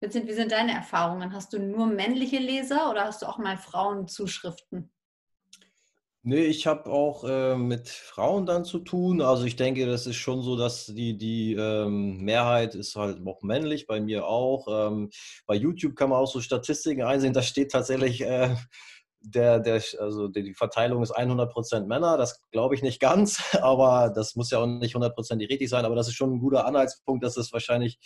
[0.00, 1.34] Vincent, wie sind deine Erfahrungen?
[1.34, 4.90] Hast du nur männliche Leser oder hast du auch mal Frauenzuschriften?
[6.24, 9.22] Nee, ich habe auch äh, mit Frauen dann zu tun.
[9.22, 13.42] Also ich denke, das ist schon so, dass die, die ähm, Mehrheit ist halt auch
[13.42, 14.66] männlich, bei mir auch.
[14.90, 15.10] Ähm,
[15.46, 18.54] bei YouTube kann man auch so Statistiken einsehen, da steht tatsächlich äh,
[19.20, 24.36] der, der, also die Verteilung ist 100% Männer, das glaube ich nicht ganz, aber das
[24.36, 27.34] muss ja auch nicht 100% richtig sein, aber das ist schon ein guter Anhaltspunkt, dass
[27.34, 27.98] das wahrscheinlich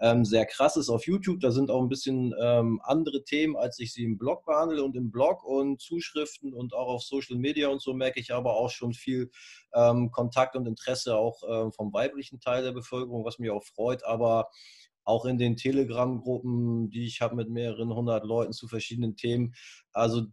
[0.00, 1.40] ähm, sehr krass ist auf YouTube.
[1.40, 4.96] Da sind auch ein bisschen ähm, andere Themen, als ich sie im Blog behandle und
[4.96, 8.70] im Blog und Zuschriften und auch auf Social Media und so merke ich aber auch
[8.70, 9.30] schon viel
[9.74, 14.04] ähm, Kontakt und Interesse auch ähm, vom weiblichen Teil der Bevölkerung, was mich auch freut,
[14.04, 14.48] aber
[15.04, 19.54] auch in den Telegram-Gruppen, die ich habe mit mehreren hundert Leuten zu verschiedenen Themen.
[19.92, 20.26] Also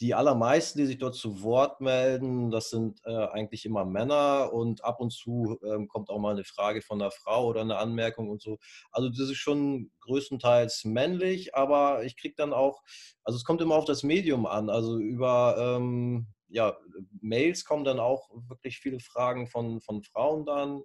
[0.00, 4.84] die allermeisten, die sich dort zu Wort melden, das sind äh, eigentlich immer Männer und
[4.84, 8.28] ab und zu ähm, kommt auch mal eine Frage von einer Frau oder eine Anmerkung
[8.28, 8.58] und so.
[8.90, 12.82] Also das ist schon größtenteils männlich, aber ich kriege dann auch,
[13.22, 14.70] also es kommt immer auf das Medium an.
[14.70, 16.76] Also über ähm, ja,
[17.20, 20.82] Mails kommen dann auch wirklich viele Fragen von, von Frauen dann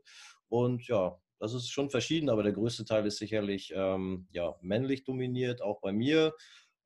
[0.49, 5.03] und ja, das ist schon verschieden, aber der größte Teil ist sicherlich ähm, ja, männlich
[5.03, 6.33] dominiert, auch bei mir.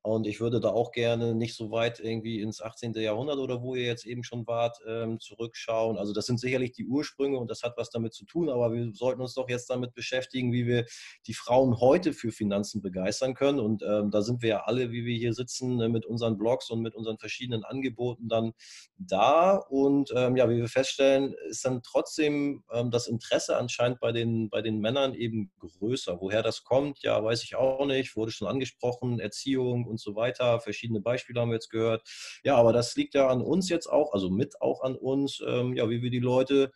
[0.02, 2.94] Und ich würde da auch gerne nicht so weit irgendwie ins 18.
[2.94, 5.96] Jahrhundert oder wo ihr jetzt eben schon wart, ähm, zurückschauen.
[5.96, 8.90] Also das sind sicherlich die Ursprünge und das hat was damit zu tun, aber wir
[8.94, 10.86] sollten uns doch jetzt damit beschäftigen, wie wir
[11.28, 13.60] die Frauen heute für Finanzen begeistern können.
[13.60, 16.68] Und ähm, da sind wir ja alle, wie wir hier sitzen, ne, mit unseren Blogs
[16.70, 18.54] und mit unseren verschiedenen Angeboten dann
[18.98, 19.54] da.
[19.56, 24.50] Und ähm, ja, wie wir feststellen, ist dann trotzdem ähm, das Interesse anscheinend bei den,
[24.50, 26.20] bei den Männern eben größer.
[26.20, 28.16] Woher das kommt, ja, weiß ich auch nicht.
[28.16, 30.60] Wurde schon angesprochen, Erziehung und so weiter.
[30.60, 32.02] Verschiedene Beispiele haben wir jetzt gehört.
[32.42, 35.76] Ja, aber das liegt ja an uns jetzt auch, also mit auch an uns, ähm,
[35.76, 36.72] ja, wie wir die Leute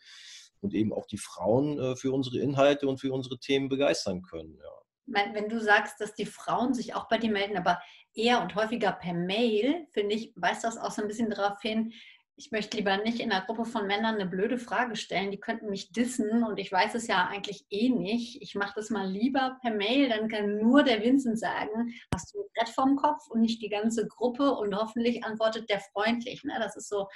[0.60, 4.58] und eben auch die Frauen äh, für unsere Inhalte und für unsere Themen begeistern können.
[4.58, 5.32] Ja.
[5.32, 7.80] Wenn du sagst, dass die Frauen sich auch bei dir melden, aber
[8.12, 11.92] eher und häufiger per Mail, finde ich, weist das auch so ein bisschen darauf hin,
[12.38, 15.30] ich möchte lieber nicht in einer Gruppe von Männern eine blöde Frage stellen.
[15.30, 18.42] Die könnten mich dissen und ich weiß es ja eigentlich eh nicht.
[18.42, 22.40] Ich mache das mal lieber per Mail, dann kann nur der Vincent sagen, hast du
[22.40, 26.44] ein Brett vorm Kopf und nicht die ganze Gruppe und hoffentlich antwortet der freundlich.
[26.44, 26.54] Ne?
[26.58, 27.08] Das ist so,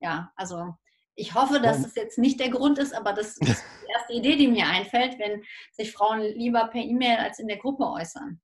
[0.00, 0.74] ja, also
[1.16, 4.36] ich hoffe, dass das jetzt nicht der Grund ist, aber das ist die erste Idee,
[4.36, 8.40] die mir einfällt, wenn sich Frauen lieber per E-Mail als in der Gruppe äußern.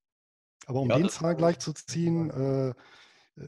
[0.66, 2.74] Aber um ja, den Zahl gleich zu ziehen, äh,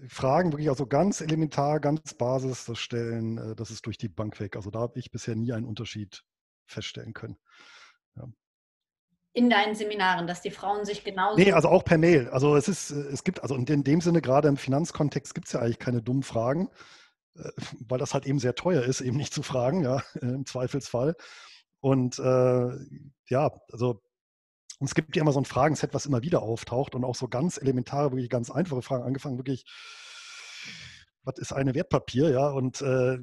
[0.08, 4.38] Fragen wirklich also ganz elementar, ganz Basis das stellen, äh, das ist durch die Bank
[4.40, 4.56] weg.
[4.56, 6.22] Also da habe ich bisher nie einen Unterschied
[6.66, 7.36] feststellen können.
[8.16, 8.28] Ja.
[9.32, 11.38] In deinen Seminaren, dass die Frauen sich genauso.
[11.38, 12.28] Nee, also auch per Mail.
[12.30, 15.52] Also es ist, äh, es gibt, also in dem Sinne, gerade im Finanzkontext gibt es
[15.52, 16.68] ja eigentlich keine dummen Fragen,
[17.36, 17.50] äh,
[17.80, 21.14] weil das halt eben sehr teuer ist, eben nicht zu fragen, ja, im Zweifelsfall.
[21.80, 22.68] Und äh,
[23.28, 24.02] ja, also
[24.80, 27.28] und es gibt ja immer so ein Fragenset, was immer wieder auftaucht und auch so
[27.28, 29.66] ganz elementare, wirklich ganz einfache Fragen, angefangen wirklich,
[31.22, 33.18] was ist eine Wertpapier, ja, und äh,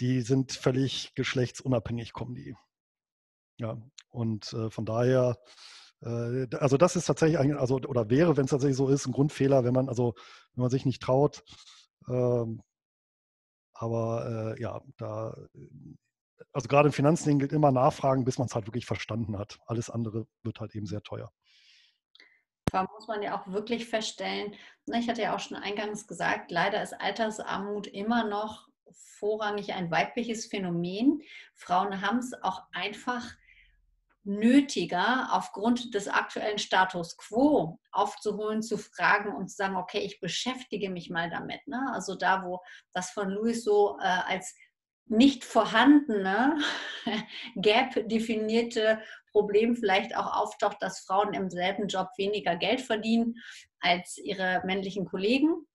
[0.00, 2.54] die sind völlig geschlechtsunabhängig, kommen die.
[3.58, 3.76] Ja,
[4.10, 5.36] und äh, von daher,
[6.00, 9.12] äh, also das ist tatsächlich, ein, also, oder wäre, wenn es tatsächlich so ist, ein
[9.12, 10.14] Grundfehler, wenn man, also,
[10.54, 11.42] wenn man sich nicht traut,
[12.08, 12.62] ähm,
[13.74, 15.36] aber äh, ja, da
[16.52, 19.58] also gerade im Finanzding gilt immer nachfragen, bis man es halt wirklich verstanden hat.
[19.66, 21.30] Alles andere wird halt eben sehr teuer.
[22.70, 24.54] Da muss man ja auch wirklich feststellen,
[24.86, 28.68] ne, ich hatte ja auch schon eingangs gesagt, leider ist Altersarmut immer noch
[29.18, 31.22] vorrangig ein weibliches Phänomen.
[31.54, 33.24] Frauen haben es auch einfach
[34.24, 40.90] nötiger, aufgrund des aktuellen Status quo aufzuholen, zu fragen und zu sagen, okay, ich beschäftige
[40.90, 41.66] mich mal damit.
[41.66, 41.90] Ne?
[41.94, 42.60] Also da, wo
[42.92, 44.54] das von Louis so äh, als
[45.10, 46.58] nicht vorhandene,
[47.56, 49.00] gap-definierte
[49.32, 53.36] Problem vielleicht auch auftaucht, dass Frauen im selben Job weniger Geld verdienen
[53.80, 55.66] als ihre männlichen Kollegen.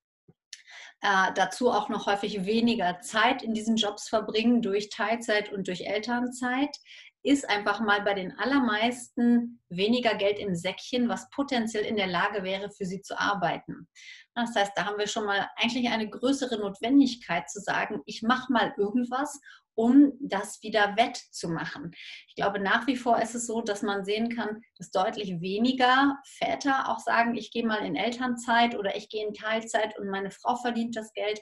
[1.02, 5.82] Äh, dazu auch noch häufig weniger Zeit in diesen Jobs verbringen durch Teilzeit und durch
[5.82, 6.78] Elternzeit
[7.24, 12.44] ist einfach mal bei den allermeisten weniger Geld im Säckchen, was potenziell in der Lage
[12.44, 13.88] wäre, für sie zu arbeiten.
[14.36, 18.52] Das heißt, da haben wir schon mal eigentlich eine größere Notwendigkeit zu sagen, ich mache
[18.52, 19.40] mal irgendwas,
[19.76, 21.92] um das wieder wettzumachen.
[22.28, 26.18] Ich glaube, nach wie vor ist es so, dass man sehen kann, dass deutlich weniger
[26.26, 30.30] Väter auch sagen, ich gehe mal in Elternzeit oder ich gehe in Teilzeit und meine
[30.30, 31.40] Frau verdient das Geld.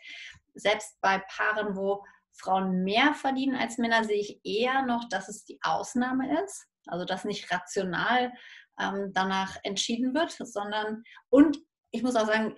[0.53, 2.03] Selbst bei Paaren, wo
[2.41, 6.67] Frauen mehr verdienen als Männer, sehe ich eher noch, dass es die Ausnahme ist.
[6.88, 8.32] Also dass nicht rational
[8.80, 11.58] ähm, danach entschieden wird, sondern und
[11.91, 12.56] ich muss auch sagen,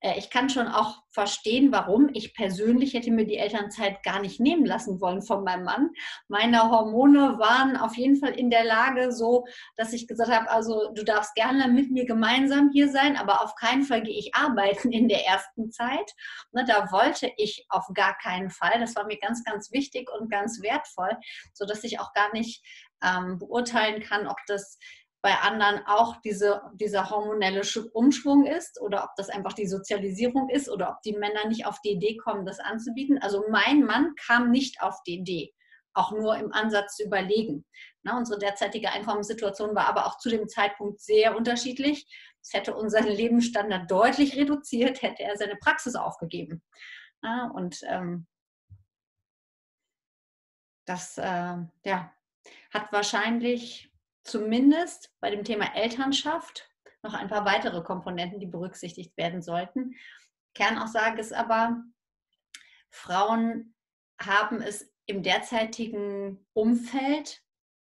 [0.00, 2.10] äh, ich kann schon auch verstehen, warum.
[2.12, 5.90] Ich persönlich hätte mir die Elternzeit gar nicht nehmen lassen wollen von meinem Mann.
[6.28, 10.92] Meine Hormone waren auf jeden Fall in der Lage so, dass ich gesagt habe, also
[10.94, 14.92] du darfst gerne mit mir gemeinsam hier sein, aber auf keinen Fall gehe ich arbeiten
[14.92, 16.14] in der ersten Zeit.
[16.52, 18.78] Ne, da wollte ich auf gar keinen Fall.
[18.78, 21.16] Das war mir ganz, ganz wichtig und ganz wertvoll,
[21.52, 22.64] sodass ich auch gar nicht
[23.02, 24.78] ähm, beurteilen kann, ob das
[25.20, 30.68] bei anderen auch diese, dieser hormonelle Umschwung ist oder ob das einfach die Sozialisierung ist
[30.68, 33.18] oder ob die Männer nicht auf die Idee kommen, das anzubieten.
[33.18, 35.52] Also mein Mann kam nicht auf die Idee,
[35.92, 37.64] auch nur im Ansatz zu überlegen.
[38.02, 42.06] Na, unsere derzeitige Einkommenssituation war aber auch zu dem Zeitpunkt sehr unterschiedlich.
[42.40, 46.62] Es hätte unseren Lebensstandard deutlich reduziert, hätte er seine Praxis aufgegeben.
[47.22, 48.28] Na, und ähm,
[50.86, 52.12] das äh, ja,
[52.72, 53.92] hat wahrscheinlich
[54.28, 56.70] zumindest bei dem Thema Elternschaft
[57.02, 59.94] noch ein paar weitere Komponenten, die berücksichtigt werden sollten.
[60.54, 61.82] Kernaussage ist aber,
[62.90, 63.74] Frauen
[64.20, 67.42] haben es im derzeitigen Umfeld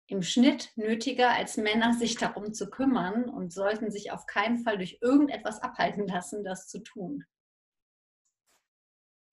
[0.07, 4.77] im Schnitt nötiger als Männer, sich darum zu kümmern und sollten sich auf keinen Fall
[4.77, 7.25] durch irgendetwas abhalten lassen, das zu tun.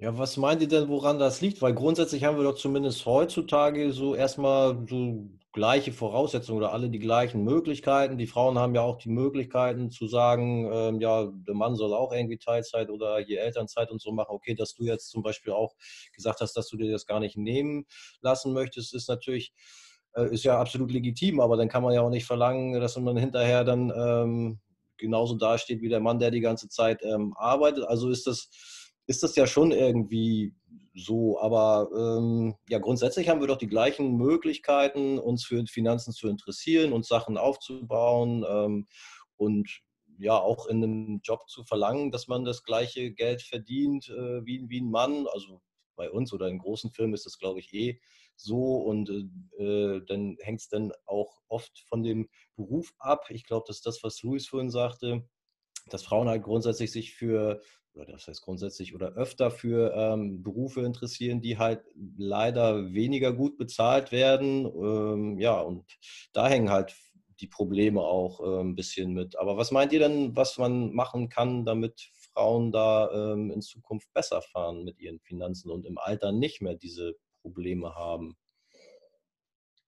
[0.01, 1.61] Ja, was meint ihr denn, woran das liegt?
[1.61, 6.99] Weil grundsätzlich haben wir doch zumindest heutzutage so erstmal so gleiche Voraussetzungen oder alle die
[6.99, 8.17] gleichen Möglichkeiten.
[8.17, 12.13] Die Frauen haben ja auch die Möglichkeiten zu sagen, ähm, ja, der Mann soll auch
[12.15, 14.31] irgendwie Teilzeit oder hier Elternzeit und so machen.
[14.31, 15.75] Okay, dass du jetzt zum Beispiel auch
[16.15, 17.85] gesagt hast, dass du dir das gar nicht nehmen
[18.23, 19.53] lassen möchtest, ist natürlich,
[20.15, 23.19] äh, ist ja absolut legitim, aber dann kann man ja auch nicht verlangen, dass man
[23.19, 24.61] hinterher dann ähm,
[24.97, 27.85] genauso dasteht wie der Mann, der die ganze Zeit ähm, arbeitet.
[27.85, 28.49] Also ist das,
[29.11, 30.55] ist das ja schon irgendwie
[30.95, 36.29] so, aber ähm, ja, grundsätzlich haben wir doch die gleichen Möglichkeiten, uns für Finanzen zu
[36.29, 38.87] interessieren und Sachen aufzubauen ähm,
[39.37, 39.69] und
[40.17, 44.69] ja auch in einem Job zu verlangen, dass man das gleiche Geld verdient äh, wie,
[44.69, 45.27] wie ein Mann.
[45.33, 45.61] Also
[45.97, 48.01] bei uns oder in großen Firmen ist das, glaube ich, eh
[48.37, 49.11] so und
[49.59, 53.27] äh, dann hängt es dann auch oft von dem Beruf ab.
[53.31, 55.29] Ich glaube, das ist das, was Luis vorhin sagte,
[55.89, 57.61] dass Frauen halt grundsätzlich sich für
[57.95, 61.83] oder das heißt grundsätzlich oder öfter für ähm, Berufe interessieren, die halt
[62.17, 64.67] leider weniger gut bezahlt werden.
[64.67, 65.85] Ähm, ja, und
[66.33, 66.95] da hängen halt
[67.41, 69.37] die Probleme auch äh, ein bisschen mit.
[69.39, 74.13] Aber was meint ihr denn, was man machen kann, damit Frauen da ähm, in Zukunft
[74.13, 78.37] besser fahren mit ihren Finanzen und im Alter nicht mehr diese Probleme haben?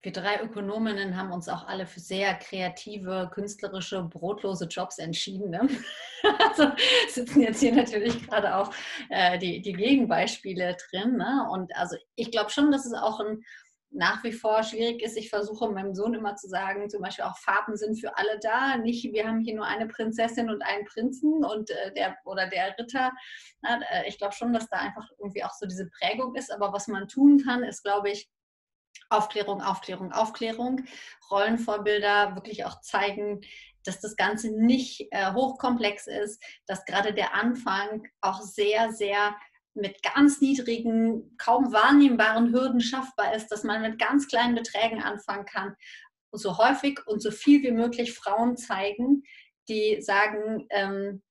[0.03, 5.51] Wir drei Ökonominnen haben uns auch alle für sehr kreative, künstlerische, brotlose Jobs entschieden.
[5.51, 5.69] Ne?
[6.39, 6.71] Also
[7.09, 8.73] sitzen jetzt hier natürlich gerade auch
[9.11, 11.17] äh, die, die Gegenbeispiele drin.
[11.17, 11.49] Ne?
[11.51, 13.43] Und also ich glaube schon, dass es auch ein,
[13.91, 15.17] nach wie vor schwierig ist.
[15.17, 18.77] Ich versuche meinem Sohn immer zu sagen, zum Beispiel auch Farben sind für alle da.
[18.77, 22.77] Nicht, wir haben hier nur eine Prinzessin und einen Prinzen und äh, der oder der
[22.79, 23.13] Ritter.
[23.61, 26.53] Na, äh, ich glaube schon, dass da einfach irgendwie auch so diese Prägung ist.
[26.53, 28.31] Aber was man tun kann, ist, glaube ich,
[29.13, 30.85] Aufklärung, Aufklärung, Aufklärung.
[31.31, 33.41] Rollenvorbilder wirklich auch zeigen,
[33.85, 39.35] dass das Ganze nicht äh, hochkomplex ist, dass gerade der Anfang auch sehr, sehr
[39.75, 45.47] mit ganz niedrigen, kaum wahrnehmbaren Hürden schaffbar ist, dass man mit ganz kleinen Beträgen anfangen
[45.47, 45.75] kann.
[46.31, 49.23] Und so häufig und so viel wie möglich Frauen zeigen,
[49.69, 51.23] die sagen, ähm,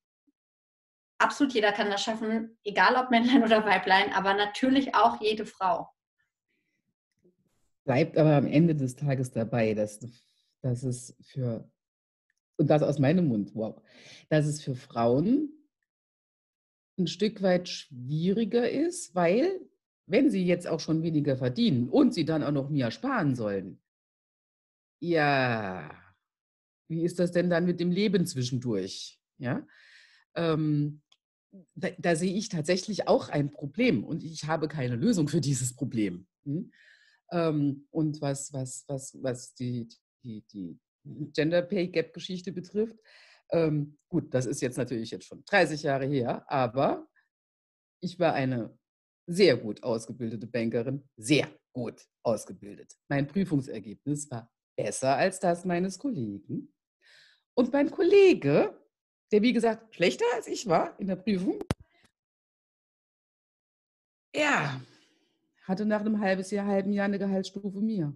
[1.19, 5.89] absolut jeder kann das schaffen, egal ob Männlein oder Weiblein, aber natürlich auch jede Frau
[7.91, 9.99] bleibt aber am Ende des Tages dabei, dass,
[10.61, 11.69] dass es für,
[12.55, 13.81] und das aus meinem Mund, wow,
[14.29, 15.49] dass es für Frauen
[16.97, 19.59] ein Stück weit schwieriger ist, weil
[20.05, 23.81] wenn sie jetzt auch schon weniger verdienen und sie dann auch noch mehr sparen sollen,
[25.01, 25.91] ja,
[26.87, 29.19] wie ist das denn dann mit dem Leben zwischendurch?
[29.37, 29.67] Ja,
[30.35, 31.01] ähm,
[31.75, 35.75] da, da, sehe ich tatsächlich auch ein Problem und ich habe keine Lösung für dieses
[35.75, 36.25] Problem.
[36.45, 36.71] Hm?
[37.31, 39.87] Ähm, und was, was, was, was die,
[40.23, 40.79] die, die
[41.33, 42.97] Gender Pay Gap Geschichte betrifft,
[43.51, 47.07] ähm, gut, das ist jetzt natürlich jetzt schon 30 Jahre her, aber
[48.01, 48.77] ich war eine
[49.27, 52.93] sehr gut ausgebildete Bankerin, sehr gut ausgebildet.
[53.09, 56.73] Mein Prüfungsergebnis war besser als das meines Kollegen.
[57.53, 58.77] Und mein Kollege,
[59.31, 61.63] der wie gesagt schlechter als ich war in der Prüfung,
[64.33, 64.81] ja,
[65.61, 68.13] hatte nach einem halbes Jahr, halben Jahr eine Gehaltsstufe mehr.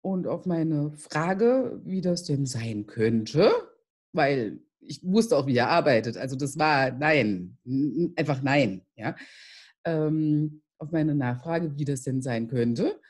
[0.00, 3.52] Und auf meine Frage, wie das denn sein könnte,
[4.12, 7.56] weil ich wusste auch, wie er arbeitet, also das war nein,
[8.16, 9.14] einfach nein, ja.
[9.84, 13.00] Ähm, auf meine Nachfrage, wie das denn sein könnte,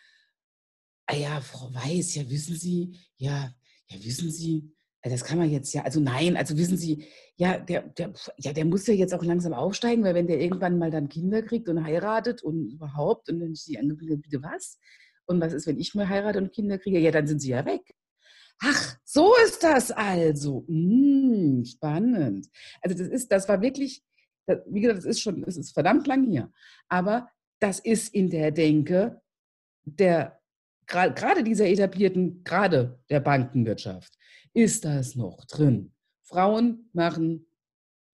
[1.06, 3.54] ah ja, Frau Weiß, ja, wissen Sie, ja,
[3.86, 4.74] ja, wissen Sie,
[5.10, 8.64] das kann man jetzt ja, also nein, also wissen Sie, ja, der, der, ja, der
[8.64, 11.84] muss ja jetzt auch langsam aufsteigen, weil wenn der irgendwann mal dann Kinder kriegt und
[11.84, 14.78] heiratet und überhaupt, und dann ist die angeblieben, bitte was?
[15.26, 16.98] Und was ist, wenn ich mal heirate und Kinder kriege?
[16.98, 17.82] Ja, dann sind sie ja weg.
[18.60, 20.64] Ach, so ist das also.
[20.68, 22.48] Hm, spannend.
[22.80, 24.02] Also das ist, das war wirklich,
[24.46, 26.52] das, wie gesagt, das ist schon, es ist verdammt lang hier.
[26.88, 29.20] Aber das ist in der Denke
[29.84, 30.38] der
[30.86, 34.12] gerade dieser etablierten, gerade der Bankenwirtschaft,
[34.54, 35.92] ist das noch drin.
[36.22, 37.46] Frauen machen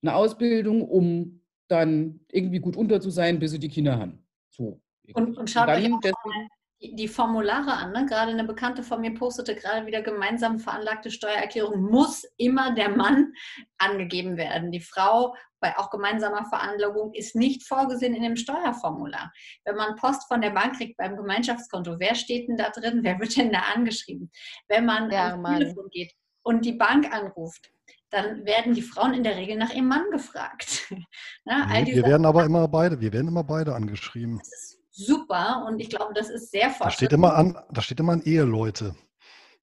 [0.03, 4.27] eine Ausbildung, um dann irgendwie gut unter zu sein, bis sie die Kinder haben.
[4.49, 4.81] So.
[5.15, 6.49] Und, und schaut, euch auch mal,
[6.81, 7.93] die, die Formulare an.
[7.93, 8.07] Ne?
[8.07, 13.33] Gerade eine Bekannte von mir postete gerade wieder gemeinsam veranlagte Steuererklärung, muss immer der Mann
[13.79, 14.71] angegeben werden.
[14.71, 19.33] Die Frau bei auch gemeinsamer Veranlagung ist nicht vorgesehen in dem Steuerformular.
[19.65, 23.01] Wenn man Post von der Bank kriegt beim Gemeinschaftskonto, wer steht denn da drin?
[23.03, 24.31] Wer wird denn da angeschrieben?
[24.69, 26.13] Wenn man ja, ans Telefon geht
[26.49, 27.71] und die Bank anruft,
[28.09, 30.91] dann werden die Frauen in der Regel nach ihrem Mann gefragt.
[31.45, 34.39] Ja, nee, wir werden aber immer beide, wir werden immer beide angeschrieben.
[34.39, 38.01] Das ist super und ich glaube, das ist sehr Da steht immer an, da steht
[38.01, 38.95] immer an Eheleute.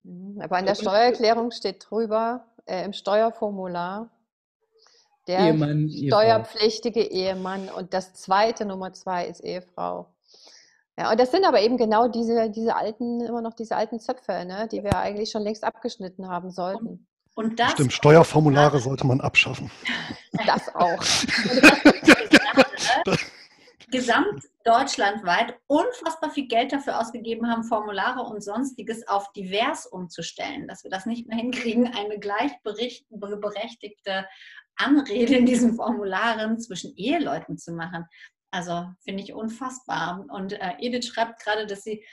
[0.04, 4.10] Mhm, aber in der Steuererklärung steht drüber, äh, im Steuerformular,
[5.28, 7.02] der Ehemann, steuerpflichtige.
[7.02, 10.08] Ehemann und das zweite Nummer zwei ist Ehefrau.
[10.98, 14.46] Ja, und das sind aber eben genau diese, diese alten, immer noch diese alten Zöpfe,
[14.46, 17.06] ne, die wir eigentlich schon längst abgeschnitten haben sollten.
[17.36, 19.70] Und das Stimmt, Steuerformulare sollte man abschaffen.
[20.46, 21.04] Das auch.
[23.92, 30.84] Gesamt deutschlandweit unfassbar viel Geld dafür ausgegeben haben, Formulare und sonstiges auf divers umzustellen, dass
[30.84, 34.26] wir das nicht mehr hinkriegen, eine gleichberechtigte
[34.78, 38.06] Anrede in diesen Formularen zwischen Eheleuten zu machen.
[38.56, 40.26] Also finde ich unfassbar.
[40.30, 42.06] Und äh, Edith schreibt gerade, dass sie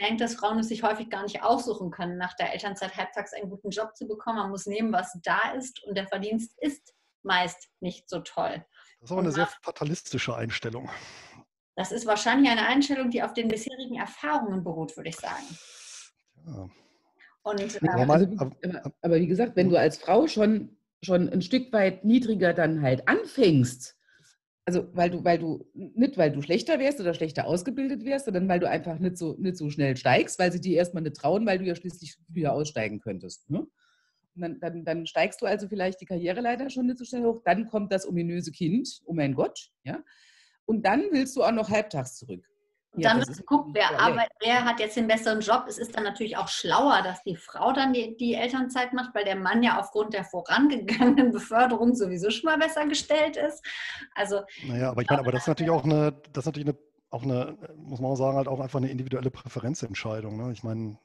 [0.00, 3.50] denkt, dass Frauen es sich häufig gar nicht aussuchen können, nach der Elternzeit halbtags einen
[3.50, 4.38] guten Job zu bekommen.
[4.38, 8.64] Man muss nehmen, was da ist und der Verdienst ist meist nicht so toll.
[9.00, 10.88] Das ist aber eine sehr fatalistische Einstellung.
[11.76, 15.44] Das ist wahrscheinlich eine Einstellung, die auf den bisherigen Erfahrungen beruht, würde ich sagen.
[16.46, 16.70] Ja.
[17.42, 21.70] Und, äh, aber, aber, aber, wie gesagt, wenn du als Frau schon, schon ein Stück
[21.74, 23.98] weit niedriger dann halt anfängst,
[24.64, 28.48] also weil du, weil du, nicht weil du schlechter wärst oder schlechter ausgebildet wärst, sondern
[28.48, 31.46] weil du einfach nicht so, nicht so schnell steigst, weil sie dir erstmal nicht trauen,
[31.46, 33.50] weil du ja schließlich früher aussteigen könntest.
[33.50, 33.66] Ne?
[34.36, 37.40] Und dann, dann, dann steigst du also vielleicht die Karriereleiter schon nicht so schnell hoch,
[37.44, 40.02] dann kommt das ominöse Kind, oh mein Gott, ja.
[40.66, 42.48] Und dann willst du auch noch halbtags zurück.
[42.92, 45.64] Und dann ja, wird geguckt, wer, arbeitet, wer hat jetzt den besseren Job.
[45.68, 49.24] Es ist dann natürlich auch schlauer, dass die Frau dann die, die Elternzeit macht, weil
[49.24, 53.64] der Mann ja aufgrund der vorangegangenen Beförderung sowieso schon mal besser gestellt ist.
[54.14, 56.78] Also, naja, aber ich meine, aber das ist natürlich auch eine, das ist natürlich eine,
[57.10, 60.36] auch eine, muss man auch sagen, halt auch einfach eine individuelle Präferenzentscheidung.
[60.36, 60.52] Ne?
[60.52, 60.98] Ich meine,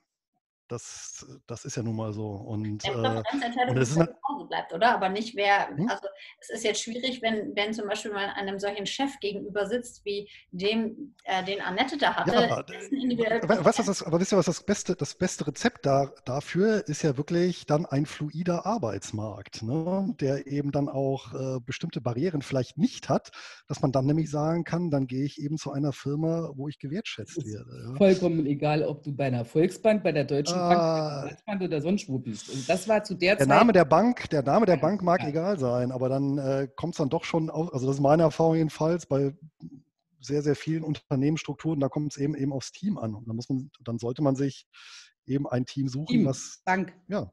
[0.67, 2.27] das, das ist ja nun mal so.
[2.27, 3.23] Und, ja, äh,
[3.69, 4.93] und es ist eine, Hause bleibt, oder?
[4.93, 5.87] Aber nicht wer, hm?
[5.89, 6.07] also
[6.39, 10.29] es ist jetzt schwierig, wenn, wenn zum Beispiel mal einem solchen Chef gegenüber sitzt, wie
[10.51, 12.33] dem, äh, den Annette da hatte.
[12.33, 16.87] Ja, aber, was das, aber wisst ihr, was das beste, das beste Rezept da, dafür
[16.87, 20.13] ist ja wirklich dann ein fluider Arbeitsmarkt, ne?
[20.19, 23.31] der eben dann auch äh, bestimmte Barrieren vielleicht nicht hat,
[23.67, 26.79] dass man dann nämlich sagen kann, dann gehe ich eben zu einer Firma, wo ich
[26.79, 27.89] gewertschätzt werde.
[27.89, 27.95] Ja?
[27.95, 32.17] Vollkommen egal, ob du bei einer Volksbank, bei der Deutschen Deutschen Bank oder sonst wo
[32.17, 32.49] bist.
[32.49, 33.57] Und das war zu der, der Zeit.
[33.57, 35.29] Name der Bank, der Name der Bank mag ja.
[35.29, 38.23] egal sein, aber dann äh, kommt es dann doch schon auf, also das ist meine
[38.23, 39.33] Erfahrung jedenfalls, bei
[40.19, 43.15] sehr, sehr vielen Unternehmensstrukturen, da kommt es eben eben aufs Team an.
[43.15, 44.67] Und dann muss man, dann sollte man sich
[45.25, 46.61] eben ein Team suchen, Team, was.
[46.65, 46.93] Bank.
[47.07, 47.29] Ja.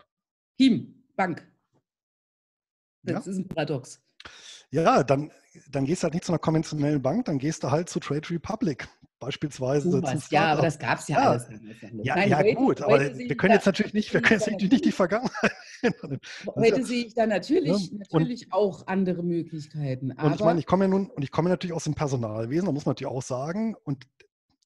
[0.58, 1.46] Team, Bank.
[3.02, 3.32] Das ja.
[3.32, 4.00] ist ein Paradox.
[4.70, 5.30] Ja, dann,
[5.70, 8.30] dann gehst du halt nicht zu einer konventionellen Bank, dann gehst du halt zu Trade
[8.30, 8.88] Republic
[9.22, 9.90] beispielsweise.
[9.90, 11.48] Thomas, ja, aber das gab es ja, ja, alles.
[12.02, 14.72] Ja, Nein, ja heute, gut, aber wir können jetzt natürlich nicht, wir können jetzt natürlich
[14.72, 15.52] nicht die Vergangenheit.
[16.56, 17.98] heute ja, sehe ich da natürlich, ne?
[18.00, 20.12] natürlich und, auch andere Möglichkeiten.
[20.12, 22.72] und ich meine, ich komme ja nun, und ich komme natürlich aus dem Personalwesen, da
[22.72, 24.06] muss man natürlich auch sagen, und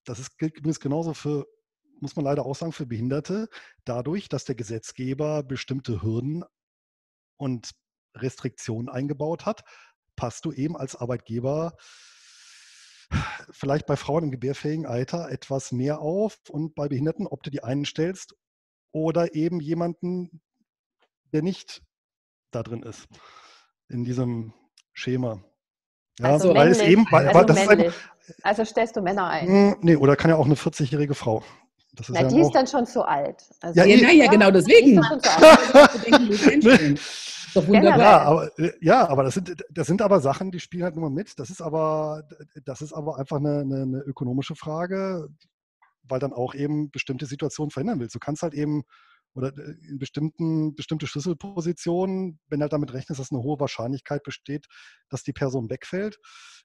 [0.05, 1.47] das ist, gilt übrigens genauso für,
[2.01, 3.49] muss man leider auch sagen, für Behinderte,
[3.85, 6.45] dadurch, dass der Gesetzgeber bestimmte Hürden
[7.37, 7.73] und
[8.15, 9.65] Restriktionen eingebaut hat,
[10.17, 11.75] passt du eben als Arbeitgeber
[13.51, 17.63] vielleicht bei Frauen im gebärfähigen Alter etwas mehr auf und bei Behinderten, ob du die
[17.63, 18.35] einen stellst
[18.93, 20.41] oder eben jemanden,
[21.33, 21.83] der nicht
[22.51, 23.07] da drin ist,
[23.89, 24.53] in diesem
[24.93, 25.43] Schema.
[26.19, 27.89] Ja, also weil männlich, es eben, weil, also, das männlich.
[27.89, 29.47] Ist also stellst du Männer ein?
[29.47, 31.45] Hm, nee, oder kann ja auch eine 40-jährige Frau.
[31.93, 33.43] Das ist Na, ja die ist dann schon zu alt.
[33.61, 34.97] Also, ja, ja, ja, genau deswegen.
[37.57, 37.99] Doch wunderbar.
[37.99, 41.11] Ja, aber, äh, ja, aber das sind, das sind aber Sachen, die spielen halt nur
[41.11, 41.39] mit.
[41.39, 42.23] Das ist aber,
[42.65, 45.29] das ist aber einfach eine, eine, eine ökonomische Frage,
[46.05, 48.15] weil dann auch eben bestimmte Situationen verhindern willst.
[48.15, 48.85] Du kannst halt eben
[49.37, 54.67] oder äh, in bestimmten bestimmte Schlüsselpositionen, wenn halt damit rechnest, dass eine hohe Wahrscheinlichkeit besteht,
[55.09, 56.19] dass die Person wegfällt.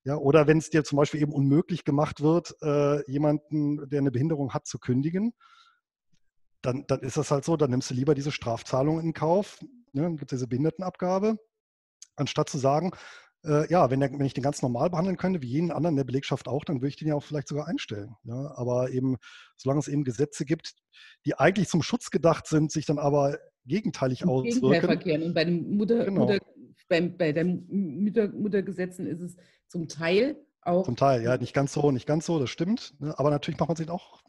[0.03, 4.11] Ja, oder wenn es dir zum Beispiel eben unmöglich gemacht wird, äh, jemanden, der eine
[4.11, 5.33] Behinderung hat, zu kündigen,
[6.61, 9.59] dann, dann ist das halt so, dann nimmst du lieber diese Strafzahlung in Kauf,
[9.93, 11.37] ne, dann gibt es diese Behindertenabgabe,
[12.15, 12.91] anstatt zu sagen,
[13.43, 15.97] äh, ja, wenn, der, wenn, ich den ganz normal behandeln könnte, wie jeden anderen in
[15.97, 18.15] der Belegschaft auch, dann würde ich den ja auch vielleicht sogar einstellen.
[18.23, 18.53] Ja?
[18.55, 19.17] Aber eben,
[19.57, 20.75] solange es eben Gesetze gibt,
[21.25, 25.23] die eigentlich zum Schutz gedacht sind, sich dann aber gegenteilig auswirken.
[25.23, 26.21] Und bei den Mutter, genau.
[26.21, 26.39] Mutter,
[26.87, 29.35] beim, bei den Mütter, Muttergesetzen ist es
[29.67, 30.85] zum Teil auch.
[30.85, 32.93] Zum Teil, ja, nicht ganz so, nicht ganz so, das stimmt.
[32.99, 33.17] Ne?
[33.17, 34.21] Aber natürlich macht man sich auch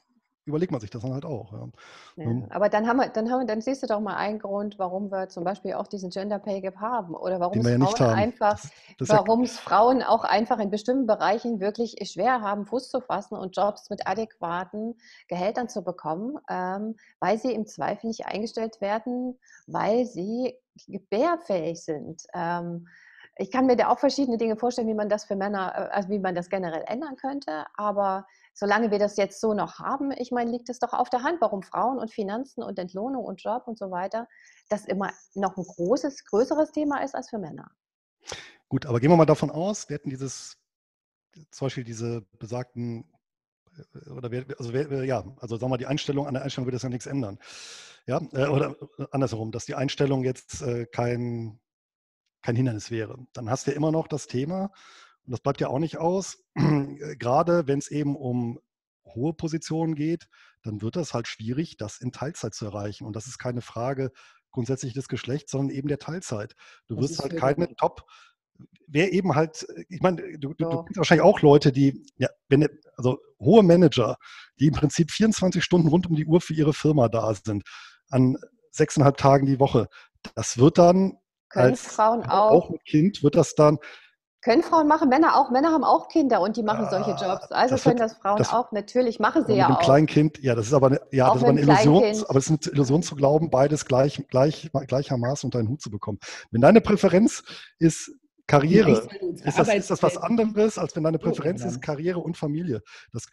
[0.44, 1.52] überlegt man sich das dann halt auch.
[1.52, 1.68] Ja.
[2.16, 4.38] Ja, ähm, aber dann haben wir, dann haben wir, dann siehst du doch mal einen
[4.38, 7.78] Grund, warum wir zum Beispiel auch diesen Gender Pay Gap haben oder warum es ja
[7.78, 8.58] Frauen einfach,
[8.98, 13.56] warum es Frauen auch einfach in bestimmten Bereichen wirklich schwer haben, Fuß zu fassen und
[13.56, 14.96] Jobs mit adäquaten
[15.28, 22.24] Gehältern zu bekommen, ähm, weil sie im Zweifel nicht eingestellt werden, weil sie gebärfähig sind.
[22.34, 22.88] Ähm,
[23.36, 26.08] ich kann mir da auch verschiedene Dinge vorstellen, wie man das für Männer, äh, also
[26.10, 27.64] wie man das generell ändern könnte.
[27.76, 31.22] Aber solange wir das jetzt so noch haben, ich meine, liegt es doch auf der
[31.22, 34.28] Hand, warum Frauen und Finanzen und Entlohnung und Job und so weiter
[34.68, 37.70] das immer noch ein großes, größeres Thema ist als für Männer.
[38.68, 40.56] Gut, aber gehen wir mal davon aus, wir hätten dieses,
[41.50, 43.04] zum Beispiel diese besagten,
[43.76, 46.74] äh, oder wir, also wir, ja, also sagen wir, die Einstellung, an der Einstellung wird
[46.74, 47.38] das ja nichts ändern.
[48.06, 48.76] Ja, äh, oder
[49.10, 51.60] andersherum, dass die Einstellung jetzt kein,
[52.42, 53.18] kein Hindernis wäre.
[53.32, 54.72] Dann hast du ja immer noch das Thema,
[55.24, 56.42] und das bleibt ja auch nicht aus,
[57.18, 58.58] gerade wenn es eben um
[59.04, 60.28] hohe Positionen geht,
[60.62, 63.04] dann wird das halt schwierig, das in Teilzeit zu erreichen.
[63.04, 64.10] Und das ist keine Frage
[64.52, 66.54] grundsätzlich des Geschlechts, sondern eben der Teilzeit.
[66.88, 68.04] Du das wirst halt keine Top,
[68.86, 72.68] wer eben halt, ich meine, du, du, du kennst wahrscheinlich auch Leute, die, ja, wenn,
[72.96, 74.16] also hohe Manager,
[74.60, 77.64] die im Prinzip 24 Stunden rund um die Uhr für ihre Firma da sind,
[78.08, 78.36] an
[78.70, 79.88] sechseinhalb Tagen die Woche.
[80.34, 81.18] Das wird dann
[81.48, 82.50] können als Frauen auch.
[82.50, 83.78] auch mit Kind wird das dann.
[84.42, 85.50] Können Frauen machen, Männer auch.
[85.50, 87.52] Männer haben auch Kinder und die machen solche Jobs.
[87.52, 88.72] Also das können wird, das Frauen das, auch.
[88.72, 89.80] Natürlich machen sie ja mit auch.
[89.80, 92.66] Mit Kleinkind, ja, das ist aber eine, ja, das ist eine Illusion, aber es ist
[92.66, 96.18] eine Illusion zu glauben, beides gleich, gleich, gleichermaßen unter einen Hut zu bekommen.
[96.50, 97.44] Wenn deine Präferenz
[97.78, 98.10] ist
[98.48, 99.08] Karriere,
[99.44, 102.82] ist das, ist das was anderes, als wenn deine Präferenz ist Karriere und Familie.
[103.12, 103.26] Das,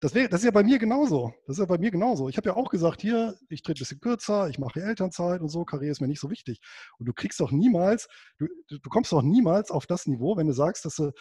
[0.00, 1.32] das, wär, das ist ja bei mir genauso.
[1.46, 2.28] Das ist ja bei mir genauso.
[2.28, 5.48] Ich habe ja auch gesagt, hier, ich trete ein bisschen kürzer, ich mache Elternzeit und
[5.48, 6.60] so, Karriere ist mir nicht so wichtig.
[6.98, 10.52] Und du kriegst doch niemals, du, du kommst doch niemals auf das Niveau, wenn du
[10.52, 11.12] sagst, dass du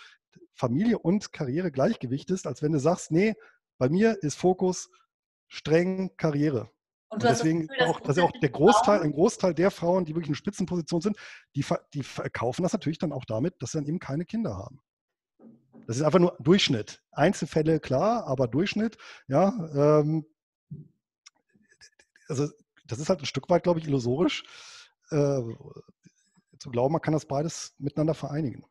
[0.54, 3.34] Familie und Karriere Gleichgewicht ist, als wenn du sagst, nee,
[3.80, 4.90] bei mir ist Fokus
[5.48, 6.70] streng Karriere.
[7.10, 10.06] Und, und deswegen das Gefühl, auch, dass ja auch der Großteil, ein Großteil der Frauen,
[10.06, 11.18] die wirklich in Spitzenposition sind,
[11.56, 14.82] die, die verkaufen das natürlich dann auch damit, dass sie dann eben keine Kinder haben.
[15.88, 17.02] Das ist einfach nur Durchschnitt.
[17.12, 19.54] Einzelfälle, klar, aber Durchschnitt, ja.
[19.74, 20.26] Ähm,
[22.28, 22.50] also
[22.86, 24.44] das ist halt ein Stück weit, glaube ich, illusorisch
[25.12, 25.42] äh,
[26.60, 28.66] zu glauben, man kann das beides miteinander vereinigen.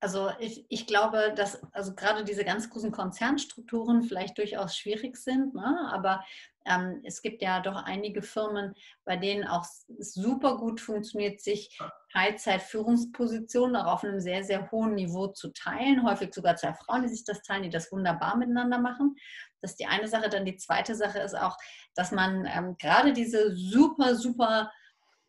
[0.00, 5.54] Also ich, ich glaube, dass also gerade diese ganz großen Konzernstrukturen vielleicht durchaus schwierig sind,
[5.54, 5.90] ne?
[5.92, 6.24] aber
[6.68, 8.74] ähm, es gibt ja doch einige Firmen,
[9.04, 9.64] bei denen auch
[9.98, 11.76] super gut funktioniert, sich
[12.12, 16.06] Teilzeitführungspositionen auch auf einem sehr, sehr hohen Niveau zu teilen.
[16.06, 19.16] Häufig sogar zwei Frauen, die sich das teilen, die das wunderbar miteinander machen.
[19.60, 20.28] Das ist die eine Sache.
[20.28, 21.56] Dann die zweite Sache ist auch,
[21.94, 24.70] dass man ähm, gerade diese super, super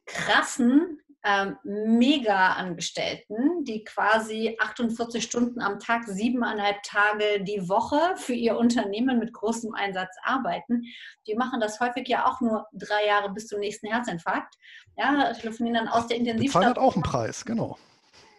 [0.06, 8.58] krassen ähm, Mega-Angestellten, die quasi 48 Stunden am Tag, siebeneinhalb Tage die Woche für ihr
[8.58, 10.84] Unternehmen mit großem Einsatz arbeiten.
[11.28, 14.56] Die machen das häufig ja auch nur drei Jahre bis zum nächsten Herzinfarkt.
[14.98, 16.64] Ja, telefonieren dann aus der Intensivstation.
[16.64, 17.78] Zahlen hat auch einen Preis, genau.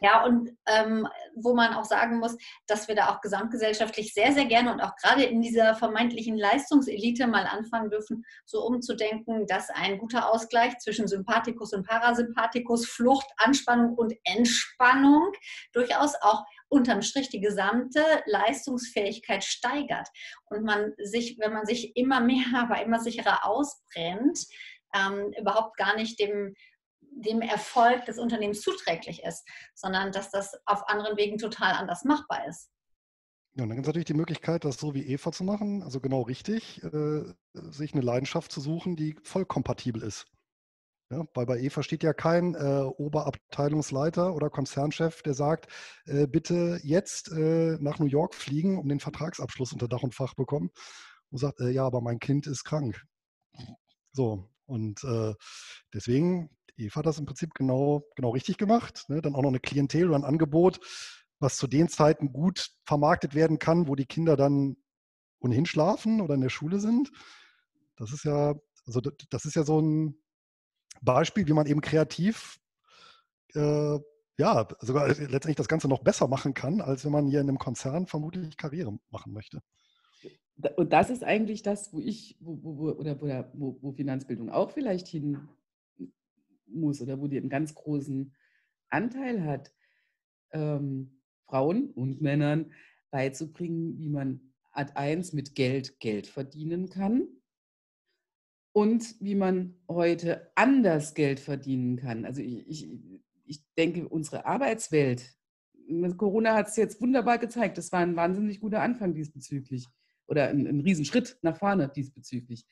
[0.03, 2.37] Ja, und ähm, wo man auch sagen muss,
[2.67, 7.27] dass wir da auch gesamtgesellschaftlich sehr, sehr gerne und auch gerade in dieser vermeintlichen Leistungselite
[7.27, 13.95] mal anfangen dürfen, so umzudenken, dass ein guter Ausgleich zwischen Sympathikus und Parasympathikus, Flucht, Anspannung
[13.95, 15.33] und Entspannung
[15.73, 20.09] durchaus auch unterm Strich die gesamte Leistungsfähigkeit steigert.
[20.47, 24.47] Und man sich, wenn man sich immer mehr, aber immer sicherer ausbrennt,
[24.95, 26.55] ähm, überhaupt gar nicht dem
[27.23, 32.47] dem Erfolg des Unternehmens zuträglich ist, sondern dass das auf anderen Wegen total anders machbar
[32.47, 32.71] ist.
[33.55, 36.01] Ja, und dann gibt es natürlich die Möglichkeit, das so wie Eva zu machen, also
[36.01, 40.27] genau richtig, äh, sich eine Leidenschaft zu suchen, die voll kompatibel ist.
[41.13, 45.67] Ja, weil bei Eva steht ja kein äh, Oberabteilungsleiter oder Konzernchef, der sagt,
[46.07, 50.35] äh, bitte jetzt äh, nach New York fliegen, um den Vertragsabschluss unter Dach und Fach
[50.35, 50.71] bekommen
[51.31, 53.03] und sagt, äh, ja, aber mein Kind ist krank.
[54.13, 55.35] So, und äh,
[55.93, 56.51] deswegen
[56.87, 59.05] Eva hat das im Prinzip genau, genau richtig gemacht.
[59.09, 59.21] Ne?
[59.21, 60.81] Dann auch noch eine Klientel oder ein Angebot,
[61.39, 64.77] was zu den Zeiten gut vermarktet werden kann, wo die Kinder dann
[65.41, 67.11] ohnehin schlafen oder in der Schule sind.
[67.97, 68.55] Das ist ja,
[68.87, 70.17] also das ist ja so ein
[71.01, 72.59] Beispiel, wie man eben kreativ
[73.55, 73.99] äh,
[74.39, 77.59] ja, sogar letztendlich das Ganze noch besser machen kann, als wenn man hier in einem
[77.59, 79.61] Konzern vermutlich Karriere machen möchte.
[80.77, 83.21] Und das ist eigentlich das, wo ich, wo, wo, oder
[83.53, 85.49] wo, wo Finanzbildung auch vielleicht hin
[86.73, 88.35] muss oder wo die einen ganz großen
[88.89, 89.73] Anteil hat,
[90.53, 92.73] ähm, Frauen und Männern
[93.11, 94.41] beizubringen, wie man
[94.73, 97.29] Ad 1 mit Geld Geld verdienen kann
[98.73, 102.25] und wie man heute anders Geld verdienen kann.
[102.25, 102.89] Also ich, ich,
[103.45, 105.37] ich denke, unsere Arbeitswelt,
[106.17, 109.87] Corona hat es jetzt wunderbar gezeigt, das war ein wahnsinnig guter Anfang diesbezüglich.
[110.29, 112.65] oder ein, ein Riesenschritt nach vorne diesbezüglich,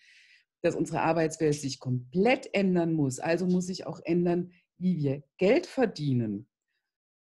[0.62, 3.18] dass unsere Arbeitswelt sich komplett ändern muss.
[3.18, 6.48] Also muss sich auch ändern, wie wir Geld verdienen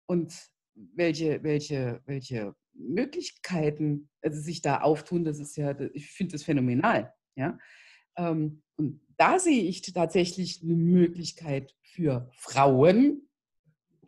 [0.05, 0.33] und
[0.75, 5.23] welche, welche, welche Möglichkeiten also sich da auftun.
[5.23, 7.13] Das ist ja, ich finde das phänomenal.
[7.35, 7.57] Ja?
[8.17, 13.29] Ähm, und da sehe ich tatsächlich eine Möglichkeit für Frauen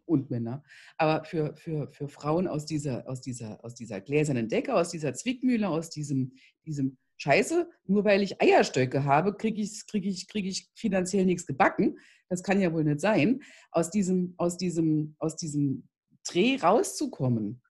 [0.06, 0.64] und Männer,
[0.98, 5.14] aber für, für, für Frauen aus dieser, aus, dieser, aus dieser gläsernen Decke, aus dieser
[5.14, 6.34] Zwickmühle, aus diesem,
[6.66, 11.46] diesem Scheiße, nur weil ich Eierstöcke habe, kriege ich, krieg ich, krieg ich finanziell nichts
[11.46, 11.98] gebacken.
[12.30, 13.42] Das kann ja wohl nicht sein.
[13.72, 15.88] Aus diesem, aus diesem, aus diesem
[16.28, 17.62] Dreh rauszukommen.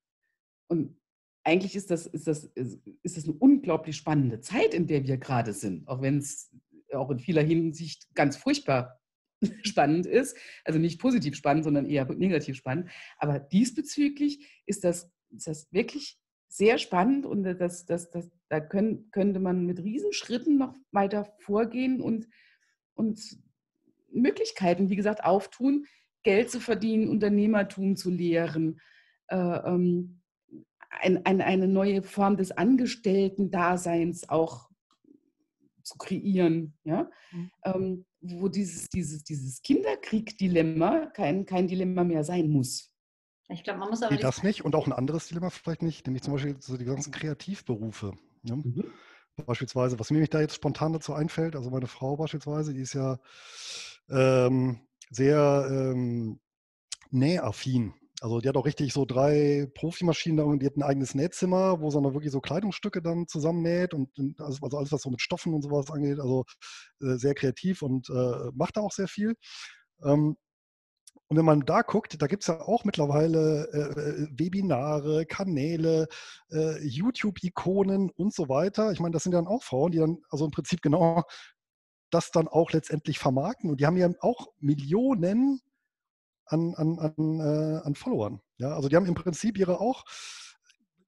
[0.67, 0.97] Und
[1.43, 5.53] eigentlich ist das, ist, das, ist das eine unglaublich spannende Zeit, in der wir gerade
[5.53, 6.51] sind, auch wenn es
[6.93, 8.99] auch in vieler Hinsicht ganz furchtbar
[9.63, 10.35] spannend ist.
[10.63, 12.89] Also nicht positiv spannend, sondern eher negativ spannend.
[13.17, 16.19] Aber diesbezüglich ist das, ist das wirklich
[16.55, 21.99] sehr spannend und das, das, das, da können, könnte man mit Riesenschritten noch weiter vorgehen
[21.99, 22.29] und,
[22.93, 23.19] und
[24.09, 25.85] Möglichkeiten, wie gesagt, auftun,
[26.23, 28.79] Geld zu verdienen, Unternehmertum zu lehren,
[29.27, 30.21] äh, ähm,
[30.89, 34.69] ein, ein, eine neue Form des Angestellten-Daseins auch
[35.83, 37.11] zu kreieren, ja?
[37.31, 37.51] Mhm.
[37.65, 42.94] Ähm, wo dieses, dieses, dieses Kinderkrieg-Dilemma kein, kein Dilemma mehr sein muss.
[43.49, 44.15] Ich glaube, man muss aber.
[44.15, 46.85] Nee, das nicht und auch ein anderes Dilemma vielleicht nicht, nämlich zum Beispiel so die
[46.85, 48.13] ganzen Kreativberufe.
[48.43, 48.55] Ja?
[48.55, 48.91] Mhm.
[49.45, 53.19] Beispielsweise, was mir da jetzt spontan dazu einfällt, also meine Frau beispielsweise, die ist ja
[54.09, 54.79] ähm,
[55.09, 56.39] sehr ähm,
[57.11, 57.93] nähaffin.
[58.21, 61.91] Also die hat auch richtig so drei Profimaschinen und die hat ein eigenes Nähzimmer, wo
[61.91, 65.61] sie dann wirklich so Kleidungsstücke dann zusammennäht und also alles, was so mit Stoffen und
[65.61, 66.45] sowas angeht, also
[67.01, 69.35] äh, sehr kreativ und äh, macht da auch sehr viel.
[70.03, 70.37] Ähm,
[71.27, 76.07] und wenn man da guckt, da gibt es ja auch mittlerweile äh, äh, Webinare, Kanäle,
[76.51, 78.91] äh, YouTube-Ikonen und so weiter.
[78.91, 81.23] Ich meine, das sind dann auch Frauen, die dann also im Prinzip genau
[82.11, 83.71] das dann auch letztendlich vermarkten.
[83.71, 85.61] Und die haben ja auch Millionen
[86.45, 88.39] an, an, an, äh, an Followern.
[88.57, 90.03] Ja, also die haben im Prinzip ihre auch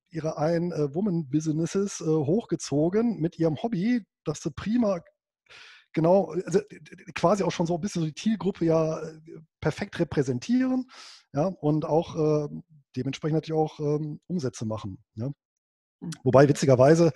[0.10, 5.02] ihre Ein-Woman-Businesses äh, hochgezogen mit ihrem Hobby, das sie prima
[5.98, 6.62] genau, also
[7.16, 9.20] quasi auch schon so ein bisschen so die Zielgruppe ja äh,
[9.60, 10.90] perfekt repräsentieren
[11.34, 12.48] ja, und auch äh,
[12.96, 15.04] dementsprechend natürlich auch ähm, Umsätze machen.
[15.16, 15.30] Ja.
[16.00, 16.12] Mhm.
[16.24, 17.08] Wobei witzigerweise,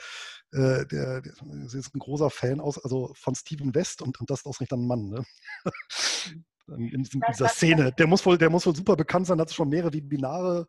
[0.51, 1.33] äh, der, der,
[1.73, 4.87] ist ein großer Fan aus, also von Steven West und, und das ist ausgerechnet ein
[4.87, 5.09] Mann.
[5.09, 5.23] Ne?
[6.67, 7.91] in, diesem, dieser Szene.
[7.91, 10.67] Der muss, wohl, der muss wohl super bekannt sein, hat schon mehrere Webinare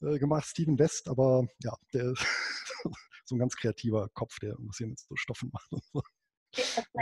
[0.00, 2.24] äh, gemacht, Steven West, aber ja, der ist
[3.26, 5.70] so ein ganz kreativer Kopf, der irgendwas hier mit so Stoffen macht.
[5.70, 6.02] Und so.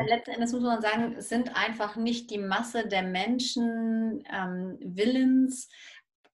[0.06, 5.68] Letzten Endes muss man sagen, sind einfach nicht die Masse der Menschen ähm, willens,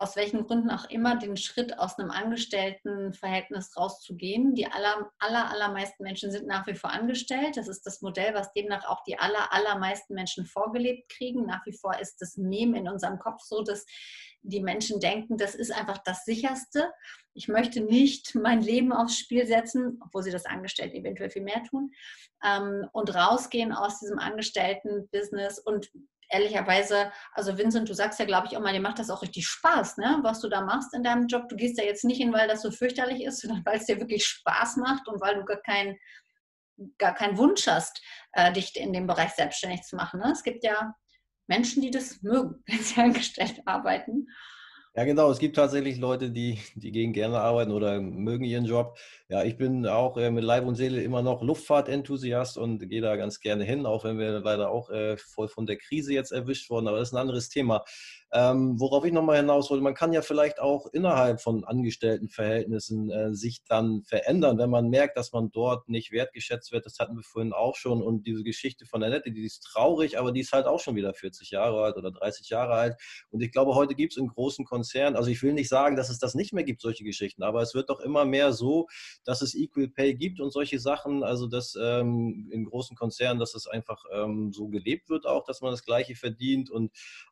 [0.02, 4.56] aus welchen Gründen auch immer, den Schritt aus einem Angestelltenverhältnis rauszugehen.
[4.56, 7.58] Die aller, aller, allermeisten Menschen sind nach wie vor angestellt.
[7.58, 11.46] Das ist das Modell, was demnach auch die aller, allermeisten Menschen vorgelebt kriegen.
[11.46, 13.86] Nach wie vor ist das Mem in unserem Kopf so, dass
[14.42, 16.92] die Menschen denken, das ist einfach das Sicherste.
[17.34, 21.64] Ich möchte nicht mein Leben aufs Spiel setzen, obwohl sie das Angestellte eventuell viel mehr
[21.64, 21.92] tun,
[22.44, 25.90] ähm, und rausgehen aus diesem Angestellten-Business und
[26.30, 29.48] ehrlicherweise, also Vincent, du sagst ja, glaube ich, auch mal, dir macht das auch richtig
[29.48, 30.20] Spaß, ne?
[30.22, 31.50] was du da machst in deinem Job.
[31.50, 34.00] Du gehst ja jetzt nicht hin, weil das so fürchterlich ist, sondern weil es dir
[34.00, 35.98] wirklich Spaß macht und weil du gar keinen
[36.98, 40.22] gar keinen Wunsch hast, äh, dich in dem Bereich selbstständig zu machen.
[40.22, 40.32] Ne?
[40.32, 40.94] Es gibt ja
[41.50, 44.28] Menschen, die das mögen, wenn sie angestellt arbeiten.
[44.96, 45.30] Ja, genau.
[45.30, 48.98] Es gibt tatsächlich Leute, die, die gehen gerne arbeiten oder mögen ihren Job.
[49.30, 53.16] Ja, ich bin auch äh, mit Leib und Seele immer noch Luftfahrtenthusiast und gehe da
[53.16, 56.70] ganz gerne hin, auch wenn wir leider auch äh, voll von der Krise jetzt erwischt
[56.70, 56.88] wurden.
[56.88, 57.86] Aber das ist ein anderes Thema.
[58.32, 63.34] Ähm, worauf ich nochmal hinaus wollte, man kann ja vielleicht auch innerhalb von Angestelltenverhältnissen äh,
[63.34, 66.86] sich dann verändern, wenn man merkt, dass man dort nicht wertgeschätzt wird.
[66.86, 68.02] Das hatten wir vorhin auch schon.
[68.02, 70.96] Und diese Geschichte von der Nette, die ist traurig, aber die ist halt auch schon
[70.96, 72.96] wieder 40 Jahre alt oder 30 Jahre alt.
[73.32, 76.10] Und ich glaube, heute gibt es in großen Konzernen, also ich will nicht sagen, dass
[76.10, 78.88] es das nicht mehr gibt, solche Geschichten, aber es wird doch immer mehr so,
[79.24, 83.56] dass es Equal Pay gibt und solche Sachen, also dass ähm, in großen Konzernen, dass
[83.56, 86.70] es einfach ähm, so gelebt wird auch, dass man das Gleiche verdient.
[86.70, 86.92] Und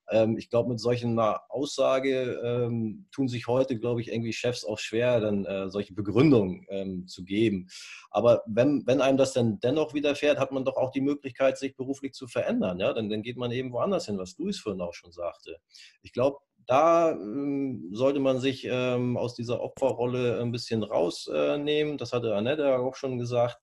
[0.09, 4.79] ähm, ich glaube, mit solchen Aussage ähm, tun sich heute, glaube ich, irgendwie Chefs auch
[4.79, 7.67] schwer, dann äh, solche Begründungen ähm, zu geben.
[8.09, 11.75] Aber wenn, wenn einem das dann dennoch widerfährt, hat man doch auch die Möglichkeit, sich
[11.75, 12.79] beruflich zu verändern.
[12.79, 12.93] Ja?
[12.93, 15.57] Dann, dann geht man eben woanders hin, was Luis vorhin auch schon sagte.
[16.03, 21.97] Ich glaube, da ähm, sollte man sich ähm, aus dieser Opferrolle ein bisschen rausnehmen.
[21.97, 23.57] das hatte Annette auch schon gesagt.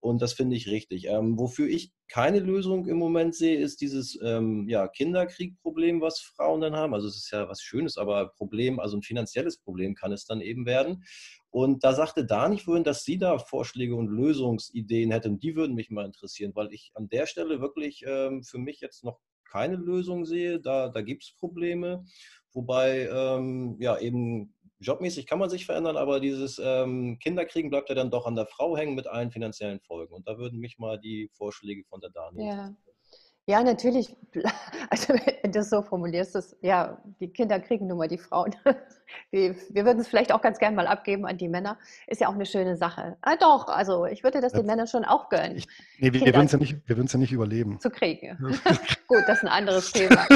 [0.00, 1.06] Und das finde ich richtig.
[1.06, 6.62] Ähm, wofür ich keine Lösung im Moment sehe, ist dieses ähm, ja, Kinderkriegproblem, was Frauen
[6.62, 6.94] dann haben.
[6.94, 10.40] Also es ist ja was Schönes, aber Problem, also ein finanzielles Problem kann es dann
[10.40, 11.04] eben werden.
[11.50, 15.38] Und da sagte Dani vorhin, dass sie da Vorschläge und Lösungsideen hätten.
[15.38, 19.04] Die würden mich mal interessieren, weil ich an der Stelle wirklich ähm, für mich jetzt
[19.04, 19.20] noch
[19.50, 20.60] keine Lösung sehe.
[20.60, 22.04] Da, da gibt es Probleme.
[22.52, 27.94] Wobei ähm, ja eben jobmäßig kann man sich verändern, aber dieses ähm, Kinderkriegen bleibt ja
[27.94, 30.14] dann doch an der Frau hängen mit allen finanziellen Folgen.
[30.14, 32.46] Und da würden mich mal die Vorschläge von der Dani.
[32.46, 32.74] Ja.
[33.46, 34.16] Ja, natürlich.
[34.92, 38.56] Also wenn du es so formulierst, ist, ja, die Kinder kriegen nun mal die Frauen.
[39.30, 41.78] Wir, wir würden es vielleicht auch ganz gerne mal abgeben an die Männer.
[42.06, 43.16] Ist ja auch eine schöne Sache.
[43.22, 45.56] Ah, doch, also ich würde das den Männern schon auch gönnen.
[45.56, 45.66] Ich,
[45.98, 47.80] nee, wir, wir würden es ja, nicht, ja nicht überleben.
[47.80, 48.36] Zu kriegen.
[49.08, 50.26] Gut, das ist ein anderes Thema.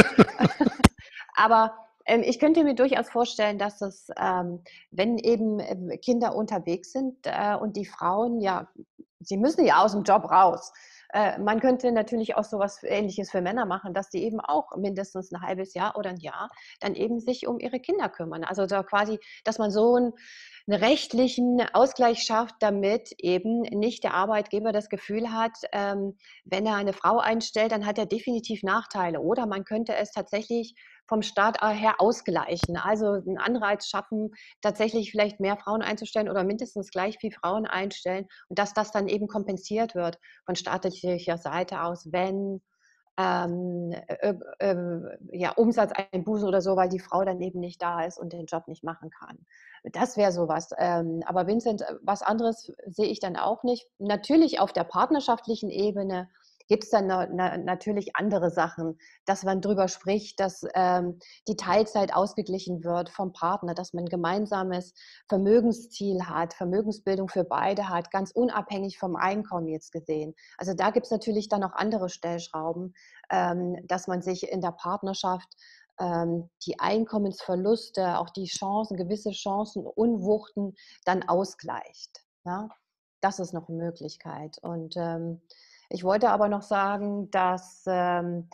[1.37, 7.17] Aber ich könnte mir durchaus vorstellen, dass es, ähm, wenn eben ähm, Kinder unterwegs sind
[7.25, 8.69] äh, und die Frauen, ja,
[9.21, 10.73] sie müssen ja aus dem Job raus.
[11.15, 14.77] Äh, man könnte natürlich auch so etwas Ähnliches für Männer machen, dass die eben auch
[14.77, 16.51] mindestens ein halbes Jahr oder ein Jahr
[16.81, 18.45] dann eben sich um ihre Kinder kümmern.
[18.45, 20.13] Also da quasi, dass man so einen,
[20.67, 26.77] einen rechtlichen Ausgleich schafft, damit eben nicht der Arbeitgeber das Gefühl hat, ähm, wenn er
[26.77, 29.21] eine Frau einstellt, dann hat er definitiv Nachteile.
[29.21, 30.75] Oder man könnte es tatsächlich
[31.07, 32.77] vom Staat her ausgleichen.
[32.77, 34.31] Also einen Anreiz schaffen,
[34.63, 39.09] tatsächlich vielleicht mehr Frauen einzustellen oder mindestens gleich viel Frauen einstellen und dass das dann
[39.09, 42.63] eben kompensiert wird von staatlicher Seite aus, wenn
[43.17, 48.19] ähm, äh, äh, ja, Umsatzeinbußen oder so, weil die Frau dann eben nicht da ist
[48.19, 49.39] und den Job nicht machen kann.
[49.93, 50.71] Das wäre sowas.
[50.79, 53.87] Ähm, aber Vincent, äh, was anderes sehe ich dann auch nicht.
[53.99, 56.29] Natürlich auf der partnerschaftlichen Ebene
[56.69, 61.57] gibt es dann na, na, natürlich andere Sachen, dass man darüber spricht, dass ähm, die
[61.57, 64.95] Teilzeit ausgeglichen wird vom Partner, dass man ein gemeinsames
[65.29, 70.35] Vermögensziel hat, Vermögensbildung für beide hat, ganz unabhängig vom Einkommen jetzt gesehen.
[70.59, 72.95] Also da gibt es natürlich dann auch andere Stellschrauben,
[73.31, 75.49] ähm, dass man sich in der Partnerschaft
[76.01, 82.25] ähm, die Einkommensverluste, auch die Chancen, gewisse Chancen, Unwuchten dann ausgleicht.
[82.45, 82.69] Ja?
[83.21, 84.59] Das ist noch eine Möglichkeit.
[84.63, 85.41] Und ähm,
[85.89, 88.49] ich wollte aber noch sagen, dass ähm,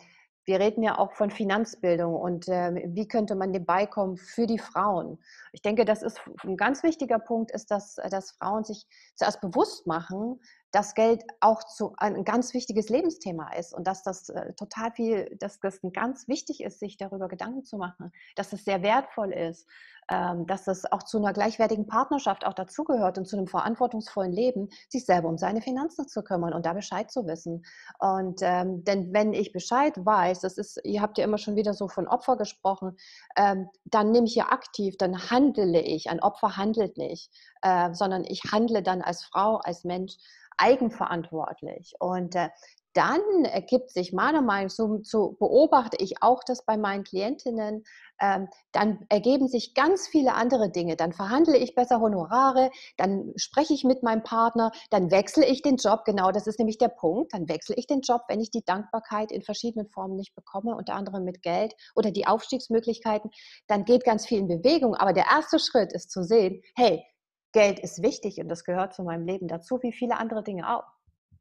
[0.45, 4.59] wir reden ja auch von Finanzbildung und äh, wie könnte man dem beikommen für die
[4.59, 5.19] Frauen.
[5.51, 9.85] Ich denke, das ist ein ganz wichtiger Punkt, ist, dass, dass Frauen sich zuerst bewusst
[9.85, 10.39] machen,
[10.71, 15.35] dass Geld auch zu, ein ganz wichtiges Lebensthema ist und dass das äh, total viel,
[15.39, 19.67] dass das ganz wichtig ist, sich darüber Gedanken zu machen, dass es sehr wertvoll ist,
[20.09, 24.69] ähm, dass das auch zu einer gleichwertigen Partnerschaft auch dazugehört und zu einem verantwortungsvollen Leben,
[24.89, 27.63] sich selber um seine Finanzen zu kümmern und da Bescheid zu wissen.
[27.99, 31.73] Und ähm, denn wenn ich Bescheid weiß, das ist, ihr habt ja immer schon wieder
[31.73, 32.97] so von Opfer gesprochen,
[33.37, 36.09] ähm, dann nehme ich ja aktiv, dann handle ich.
[36.09, 40.17] Ein Opfer handelt nicht, äh, sondern ich handle dann als Frau, als Mensch
[40.61, 41.95] eigenverantwortlich.
[41.99, 42.49] Und äh,
[42.93, 47.83] dann ergibt sich meiner Meinung nach, so, beobachte ich auch das bei meinen Klientinnen,
[48.19, 50.95] ähm, dann ergeben sich ganz viele andere Dinge.
[50.95, 55.77] Dann verhandle ich besser Honorare, dann spreche ich mit meinem Partner, dann wechsle ich den
[55.77, 56.03] Job.
[56.05, 57.33] Genau, das ist nämlich der Punkt.
[57.33, 60.93] Dann wechsle ich den Job, wenn ich die Dankbarkeit in verschiedenen Formen nicht bekomme, unter
[60.93, 63.31] anderem mit Geld oder die Aufstiegsmöglichkeiten.
[63.67, 64.95] Dann geht ganz viel in Bewegung.
[64.95, 67.03] Aber der erste Schritt ist zu sehen, hey,
[67.51, 70.85] Geld ist wichtig und das gehört zu meinem Leben dazu, wie viele andere Dinge auch.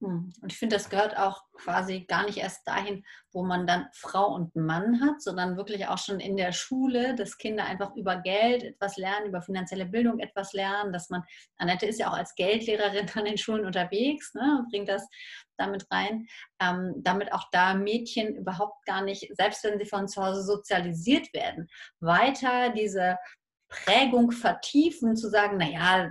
[0.00, 0.32] Hm.
[0.40, 4.34] Und ich finde, das gehört auch quasi gar nicht erst dahin, wo man dann Frau
[4.34, 8.62] und Mann hat, sondern wirklich auch schon in der Schule, dass Kinder einfach über Geld
[8.62, 11.22] etwas lernen, über finanzielle Bildung etwas lernen, dass man,
[11.58, 15.06] Annette ist ja auch als Geldlehrerin an den Schulen unterwegs, ne, bringt das
[15.58, 16.26] damit rein,
[16.62, 21.32] ähm, damit auch da Mädchen überhaupt gar nicht, selbst wenn sie von zu Hause sozialisiert
[21.34, 21.68] werden,
[22.00, 23.18] weiter diese
[23.70, 26.10] Prägung vertiefen, zu sagen, naja,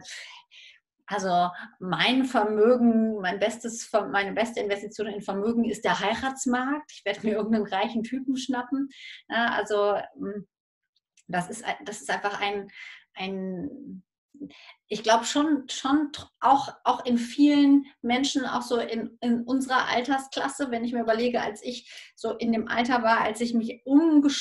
[1.05, 1.49] also
[1.79, 6.91] mein Vermögen, mein bestes, meine beste Investition in Vermögen ist der Heiratsmarkt.
[6.91, 8.89] Ich werde mir irgendeinen reichen Typen schnappen.
[9.27, 10.47] also hm,
[11.27, 12.69] das ist, das ist einfach ein,
[13.13, 14.03] ein
[14.87, 20.71] ich glaube schon, schon auch, auch in vielen Menschen, auch so in, in unserer Altersklasse,
[20.71, 23.83] wenn ich mir überlege, als ich so in dem Alter war, als ich mich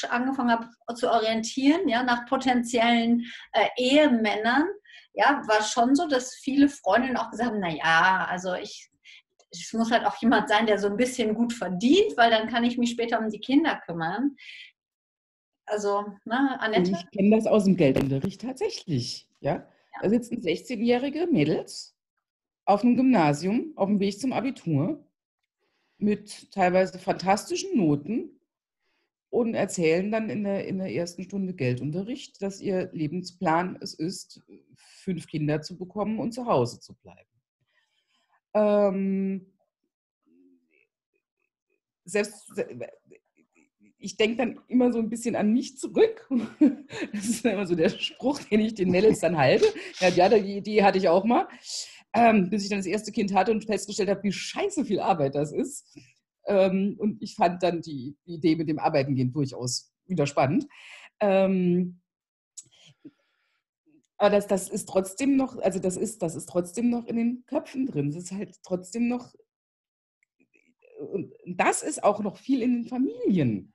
[0.09, 4.67] angefangen habe zu orientieren, ja, nach potenziellen äh, Ehemännern,
[5.13, 8.91] ja, war schon so, dass viele Freundinnen auch gesagt haben, naja, also ich,
[9.51, 12.65] es muss halt auch jemand sein, der so ein bisschen gut verdient, weil dann kann
[12.65, 14.37] ich mich später um die Kinder kümmern.
[15.67, 16.93] Also, ne, Annette?
[16.93, 19.69] Ich kenne das aus dem Geldunterricht tatsächlich, ja.
[20.01, 21.97] Da sitzen 16-jährige Mädels
[22.65, 25.05] auf dem Gymnasium, auf dem Weg zum Abitur,
[25.99, 28.39] mit teilweise fantastischen Noten
[29.31, 34.43] und erzählen dann in der, in der ersten Stunde Geldunterricht, dass ihr Lebensplan es ist,
[34.75, 37.29] fünf Kinder zu bekommen und zu Hause zu bleiben.
[38.55, 39.53] Ähm,
[42.05, 42.53] selbst,
[44.01, 46.29] ich denke dann immer so ein bisschen an mich zurück.
[47.13, 49.67] Das ist immer so der Spruch, den ich den Mädels dann halte.
[50.01, 51.49] Ja, die Idee hatte ich auch mal.
[52.15, 55.35] Ähm, bis ich dann das erste Kind hatte und festgestellt habe, wie scheiße viel Arbeit
[55.35, 55.87] das ist.
[56.47, 60.67] Ähm, und ich fand dann die, Idee mit dem Arbeiten gehen durchaus wieder spannend.
[61.21, 62.01] Ähm,
[64.17, 67.45] aber das, das ist trotzdem noch, also das ist, das ist trotzdem noch in den
[67.47, 68.09] Köpfen drin.
[68.09, 69.35] Es ist halt trotzdem noch,
[70.99, 73.75] und das ist auch noch viel in den Familien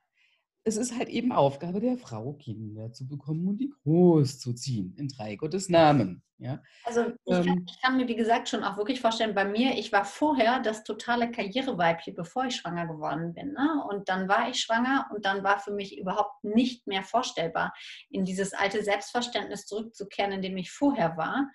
[0.66, 4.96] es ist halt eben Aufgabe der Frau, Kinder zu bekommen und die groß zu ziehen,
[4.98, 6.24] in drei Gottes Namen.
[6.38, 6.62] Ja?
[6.84, 9.78] Also ich, ähm, kann, ich, kann, mir, wie gesagt, schon auch wirklich vorstellen, bei mir,
[9.78, 13.54] ich war vorher das totale Karriereweibchen, bevor ich schwanger geworden bin.
[13.54, 13.84] Ne?
[13.90, 17.74] Und dann war ich schwanger und dann war für mich überhaupt nicht mehr vorstellbar,
[18.10, 21.50] in dieses alte Selbstverständnis zurückzukehren, in dem ich vorher war.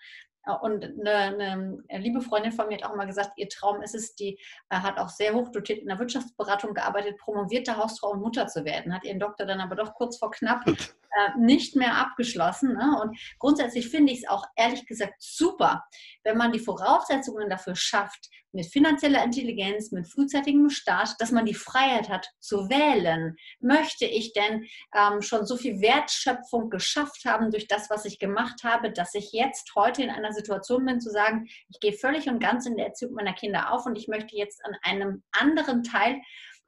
[0.55, 4.15] Und eine, eine, liebe Freundin von mir hat auch mal gesagt, ihr Traum ist es,
[4.15, 4.39] die
[4.71, 8.65] äh, hat auch sehr hoch dotiert in der Wirtschaftsberatung gearbeitet, promovierte Hausfrau und Mutter zu
[8.65, 12.75] werden, hat ihren Doktor dann aber doch kurz vor knapp äh, nicht mehr abgeschlossen.
[12.75, 13.01] Ne?
[13.03, 15.85] Und grundsätzlich finde ich es auch ehrlich gesagt super,
[16.25, 21.55] wenn man die Voraussetzungen dafür schafft, mit finanzieller Intelligenz, mit frühzeitigem Start, dass man die
[21.55, 23.37] Freiheit hat zu wählen.
[23.61, 28.65] Möchte ich denn ähm, schon so viel Wertschöpfung geschafft haben durch das, was ich gemacht
[28.65, 32.41] habe, dass ich jetzt heute in einer Situation bin zu sagen, ich gehe völlig und
[32.41, 36.21] ganz in der Erziehung meiner Kinder auf und ich möchte jetzt an einem anderen Teil,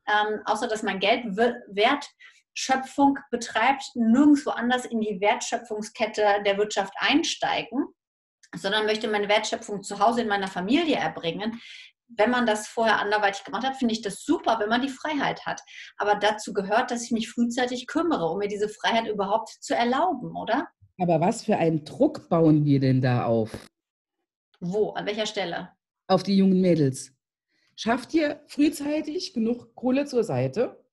[0.07, 7.95] ähm, außer dass mein Geld Wertschöpfung betreibt, nirgendwo anders in die Wertschöpfungskette der Wirtschaft einsteigen
[8.55, 11.61] sondern möchte meine Wertschöpfung zu Hause in meiner Familie erbringen.
[12.09, 15.47] Wenn man das vorher anderweitig gemacht hat, finde ich das super, wenn man die Freiheit
[15.47, 15.61] hat.
[15.97, 20.37] Aber dazu gehört, dass ich mich frühzeitig kümmere, um mir diese Freiheit überhaupt zu erlauben,
[20.37, 20.69] oder?
[20.99, 23.57] Aber was für einen Druck bauen wir denn da auf?
[24.61, 24.91] Wo?
[24.91, 25.71] An welcher Stelle?
[26.09, 27.13] Auf die jungen Mädels.
[27.77, 30.85] Schafft ihr frühzeitig genug Kohle zur Seite,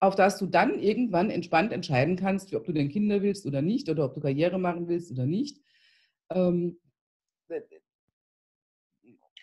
[0.00, 3.88] auf dass du dann irgendwann entspannt entscheiden kannst, ob du denn Kinder willst oder nicht,
[3.90, 5.60] oder ob du Karriere machen willst oder nicht.
[6.30, 6.78] Ähm,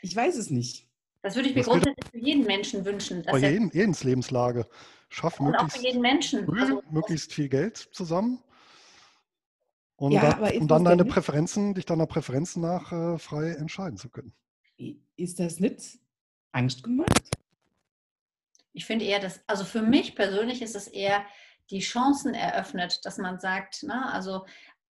[0.01, 0.87] ich weiß es nicht.
[1.21, 3.23] Das würde ich mir das grundsätzlich für jeden Menschen wünschen.
[3.23, 4.67] Bei jeden, jedens Lebenslage.
[5.09, 6.45] Schaff und möglichst, auch für jeden Menschen.
[6.45, 8.41] Früh, also, möglichst viel Geld zusammen.
[9.97, 14.09] Und, ja, dann, um dann deine Präferenzen, dich deiner Präferenzen nach äh, frei entscheiden zu
[14.09, 14.33] können.
[15.15, 15.99] Ist das nicht
[16.53, 17.29] Angst gemacht?
[18.73, 21.23] Ich finde eher, dass, also für mich persönlich ist es eher
[21.69, 24.45] die Chancen eröffnet, dass man sagt, ne, also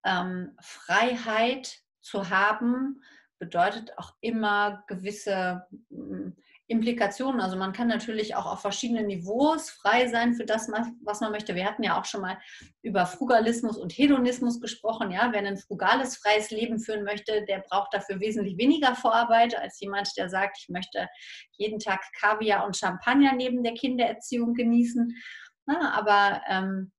[0.06, 3.02] ähm, Freiheit zu haben,
[3.40, 6.36] bedeutet auch immer gewisse hm,
[6.68, 7.42] Implikationen.
[7.42, 10.72] Also man kann natürlich auch auf verschiedenen Niveaus frei sein für das,
[11.04, 11.54] was man möchte.
[11.54, 12.38] Wir hatten ja auch schon mal
[12.82, 15.12] über Frugalismus und Hedonismus gesprochen.
[15.12, 19.80] Ja, wer ein frugales, freies Leben führen möchte, der braucht dafür wesentlich weniger Vorarbeit als
[19.82, 21.10] jemand, der sagt, ich möchte
[21.58, 25.14] jeden Tag Kaviar und Champagner neben der Kindererziehung genießen.
[25.66, 26.92] Na, aber ähm,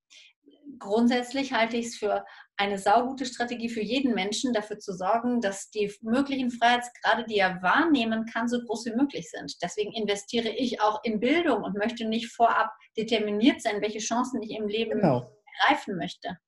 [0.79, 2.25] grundsätzlich halte ich es für
[2.57, 7.63] eine saugute Strategie für jeden Menschen, dafür zu sorgen, dass die möglichen Freiheitsgrade, die er
[7.63, 9.57] wahrnehmen kann, so groß wie möglich sind.
[9.63, 14.51] Deswegen investiere ich auch in Bildung und möchte nicht vorab determiniert sein, welche Chancen ich
[14.51, 15.33] im Leben genau.
[15.61, 16.39] ergreifen möchte.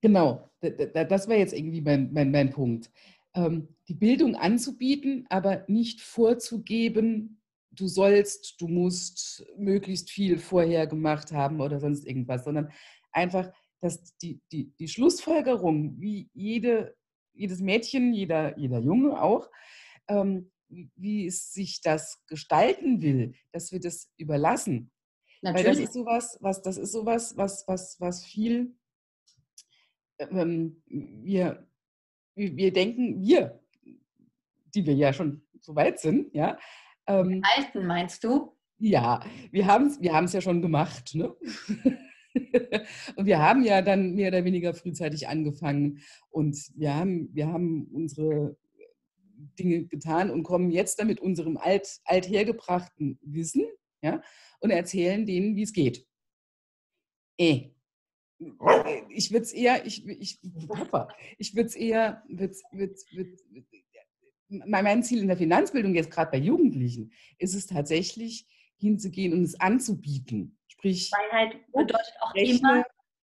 [0.00, 2.90] Genau, das war jetzt irgendwie mein, mein, mein Punkt.
[3.34, 11.32] Ähm, die Bildung anzubieten, aber nicht vorzugeben, du sollst, du musst möglichst viel vorher gemacht
[11.32, 12.72] haben oder sonst irgendwas, sondern
[13.12, 16.96] einfach dass die, die, die Schlussfolgerung, wie jede,
[17.32, 19.50] jedes Mädchen, jeder, jeder Junge auch,
[20.08, 24.92] ähm, wie es sich das gestalten will, dass wir das überlassen.
[25.42, 25.66] Natürlich.
[25.66, 28.74] Weil das ist sowas, was, das ist sowas, was, was, was viel
[30.18, 31.66] ähm, wir,
[32.34, 33.60] wir denken, wir,
[34.74, 36.58] die wir ja schon so weit sind, ja.
[37.06, 38.56] Ähm, Alten meinst du?
[38.78, 39.20] Ja,
[39.50, 41.14] wir haben es wir ja schon gemacht.
[41.14, 41.34] Ne?
[43.16, 46.00] und wir haben ja dann mehr oder weniger frühzeitig angefangen
[46.30, 48.56] und wir haben, wir haben unsere
[49.58, 53.64] Dinge getan und kommen jetzt damit unserem alt, althergebrachten Wissen
[54.02, 54.22] ja,
[54.60, 56.06] und erzählen denen, wie es geht.
[57.38, 57.70] Eh.
[59.10, 60.40] Ich würde es eher, ich, ich,
[61.38, 63.44] ich würde es eher, würd's, würd's, würd's,
[64.48, 68.46] mein Ziel in der Finanzbildung jetzt gerade bei Jugendlichen ist es tatsächlich
[68.78, 70.58] hinzugehen und es anzubieten.
[70.80, 72.84] Sprich, Freiheit bedeutet auch rechne, immer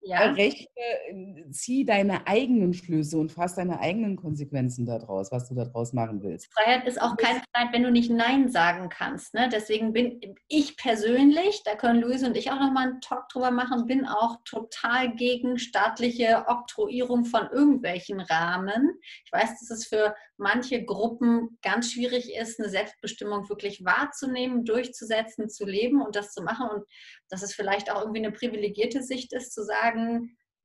[0.04, 0.32] ja.
[0.32, 0.68] rechne,
[1.10, 6.22] äh, zieh deine eigenen Schlüsse und fass deine eigenen Konsequenzen daraus, was du daraus machen
[6.24, 6.54] willst.
[6.54, 9.34] Freiheit ist auch keine Freiheit, wenn du nicht Nein sagen kannst.
[9.34, 9.49] Ne?
[9.51, 13.88] Deswegen bin ich persönlich, da können Luise und ich auch nochmal einen Talk drüber machen,
[13.88, 18.99] bin auch total gegen staatliche Oktroyierung von irgendwelchen Rahmen.
[19.26, 25.49] Ich weiß, dass es für manche Gruppen ganz schwierig ist, eine Selbstbestimmung wirklich wahrzunehmen, durchzusetzen,
[25.49, 26.68] zu leben und das zu machen.
[26.70, 26.84] Und
[27.30, 29.93] dass es vielleicht auch irgendwie eine privilegierte Sicht ist, zu sagen,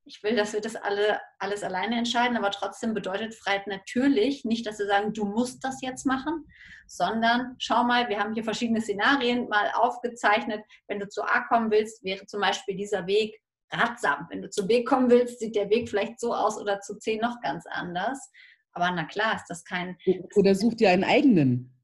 [0.05, 4.67] ich will, dass wir das alle alles alleine entscheiden, aber trotzdem bedeutet Freiheit natürlich nicht,
[4.67, 6.47] dass wir sagen, du musst das jetzt machen,
[6.87, 10.65] sondern schau mal, wir haben hier verschiedene Szenarien mal aufgezeichnet.
[10.87, 13.39] Wenn du zu A kommen willst, wäre zum Beispiel dieser Weg
[13.71, 14.27] ratsam.
[14.31, 17.19] Wenn du zu B kommen willst, sieht der Weg vielleicht so aus oder zu C
[17.19, 18.31] noch ganz anders.
[18.73, 19.97] Aber na klar, ist das kein.
[20.35, 21.75] Oder such dir einen eigenen.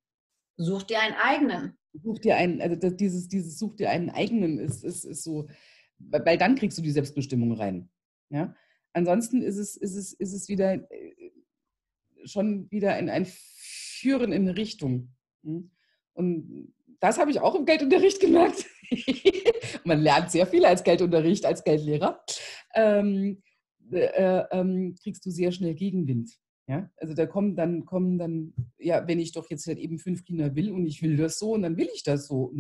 [0.56, 1.78] Such dir einen eigenen.
[1.92, 5.48] Such dir einen, also dieses, dieses Such dir einen eigenen ist, ist, ist so,
[5.98, 7.90] weil dann kriegst du die Selbstbestimmung rein.
[8.30, 8.54] Ja?
[8.92, 11.32] Ansonsten ist es, ist, es, ist es wieder äh,
[12.24, 15.14] schon wieder ein, ein Führen in eine Richtung.
[16.14, 18.66] Und das habe ich auch im Geldunterricht gemerkt.
[19.84, 22.24] Man lernt sehr viel als Geldunterricht, als Geldlehrer.
[22.74, 23.42] Ähm,
[23.90, 26.30] äh, ähm, kriegst du sehr schnell Gegenwind.
[26.66, 30.24] Ja, also da kommen dann, kommen dann, ja, wenn ich doch jetzt halt eben fünf
[30.24, 32.54] Kinder will und ich will das so und dann will ich das so,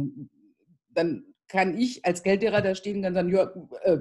[0.90, 3.98] dann kann ich als Geldlehrer da stehen und dann sagen, ja, äh,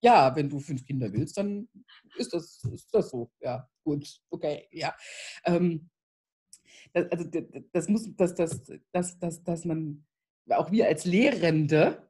[0.00, 1.68] ja, wenn du fünf Kinder willst, dann
[2.16, 3.30] ist das, ist das so.
[3.40, 4.94] Ja, gut, okay, ja.
[5.44, 5.88] Ähm,
[6.92, 7.24] das, also
[7.72, 8.62] das muss, dass das,
[8.92, 10.06] das, das, dass man,
[10.50, 12.08] auch wir als Lehrende,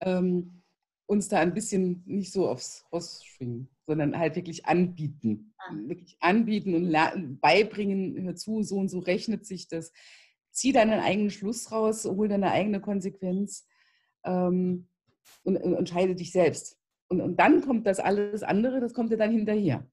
[0.00, 0.62] ähm,
[1.06, 5.54] uns da ein bisschen nicht so aufs Ross schwingen sondern halt wirklich anbieten.
[5.58, 5.72] Ah.
[5.86, 9.92] Wirklich anbieten und beibringen, hör zu, so und so rechnet sich das.
[10.50, 13.66] Zieh deinen eigenen Schluss raus, hol deine eigene Konsequenz
[14.26, 14.88] ähm,
[15.44, 16.78] und, und entscheide dich selbst.
[17.08, 19.86] Und, und dann kommt das alles andere, das kommt dir dann hinterher.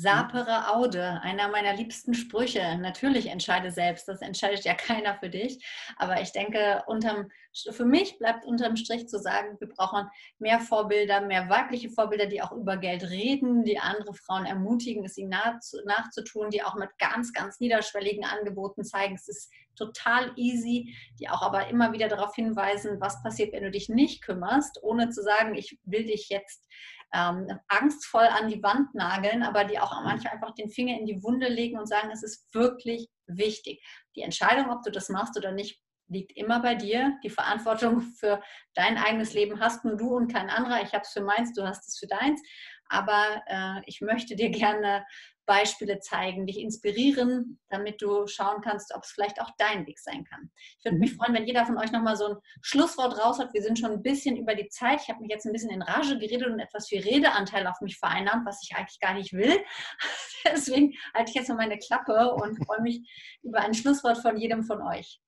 [0.00, 2.78] Sapere Aude, einer meiner liebsten Sprüche.
[2.78, 5.66] Natürlich entscheide selbst, das entscheidet ja keiner für dich.
[5.96, 7.28] Aber ich denke, unterm,
[7.72, 12.40] für mich bleibt unterm Strich zu sagen, wir brauchen mehr Vorbilder, mehr weibliche Vorbilder, die
[12.40, 17.32] auch über Geld reden, die andere Frauen ermutigen, es ihnen nachzutun, die auch mit ganz,
[17.32, 23.00] ganz niederschwelligen Angeboten zeigen, es ist total easy, die auch aber immer wieder darauf hinweisen,
[23.00, 26.68] was passiert, wenn du dich nicht kümmerst, ohne zu sagen, ich will dich jetzt
[27.12, 31.22] ähm, angstvoll an die Wand nageln, aber die auch manchmal einfach den Finger in die
[31.22, 33.82] Wunde legen und sagen, es ist wirklich wichtig.
[34.16, 37.18] Die Entscheidung, ob du das machst oder nicht, liegt immer bei dir.
[37.22, 38.42] Die Verantwortung für
[38.74, 40.82] dein eigenes Leben hast nur du und kein anderer.
[40.82, 42.40] Ich habe es für meins, du hast es für deins.
[42.88, 45.04] Aber äh, ich möchte dir gerne
[45.48, 50.24] Beispiele zeigen, dich inspirieren, damit du schauen kannst, ob es vielleicht auch dein Weg sein
[50.24, 50.50] kann.
[50.78, 51.16] Ich würde mich mhm.
[51.16, 53.54] freuen, wenn jeder von euch nochmal so ein Schlusswort raus hat.
[53.54, 55.00] Wir sind schon ein bisschen über die Zeit.
[55.02, 57.96] Ich habe mich jetzt ein bisschen in Rage geredet und etwas viel Redeanteil auf mich
[57.98, 59.58] vereinnahmt, was ich eigentlich gar nicht will.
[60.44, 63.00] Deswegen halte ich jetzt mal meine Klappe und freue mich
[63.42, 65.18] über ein Schlusswort von jedem von euch.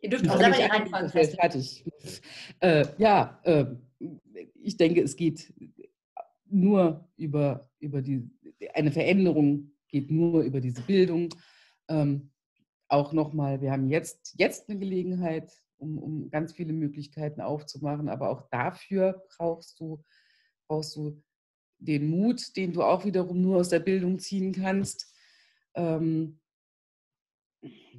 [0.00, 1.84] Ihr dürft auch selber die Reihenfolge Fertig.
[2.60, 3.64] Äh, ja, äh,
[3.98, 5.52] ich denke, es geht
[6.48, 8.30] nur über, über die,
[8.74, 11.28] eine Veränderung geht nur über diese Bildung.
[11.88, 12.30] Ähm,
[12.88, 18.30] auch nochmal, wir haben jetzt, jetzt eine Gelegenheit, um, um ganz viele Möglichkeiten aufzumachen, aber
[18.30, 20.02] auch dafür brauchst du,
[20.68, 21.22] brauchst du
[21.78, 25.12] den Mut, den du auch wiederum nur aus der Bildung ziehen kannst.
[25.74, 26.40] Ähm,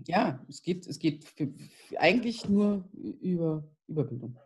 [0.06, 1.54] ja, es geht, es geht für,
[1.88, 4.40] für eigentlich nur über, über Bildung.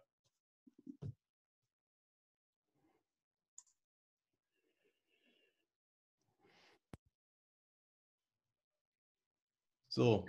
[9.94, 10.24] So.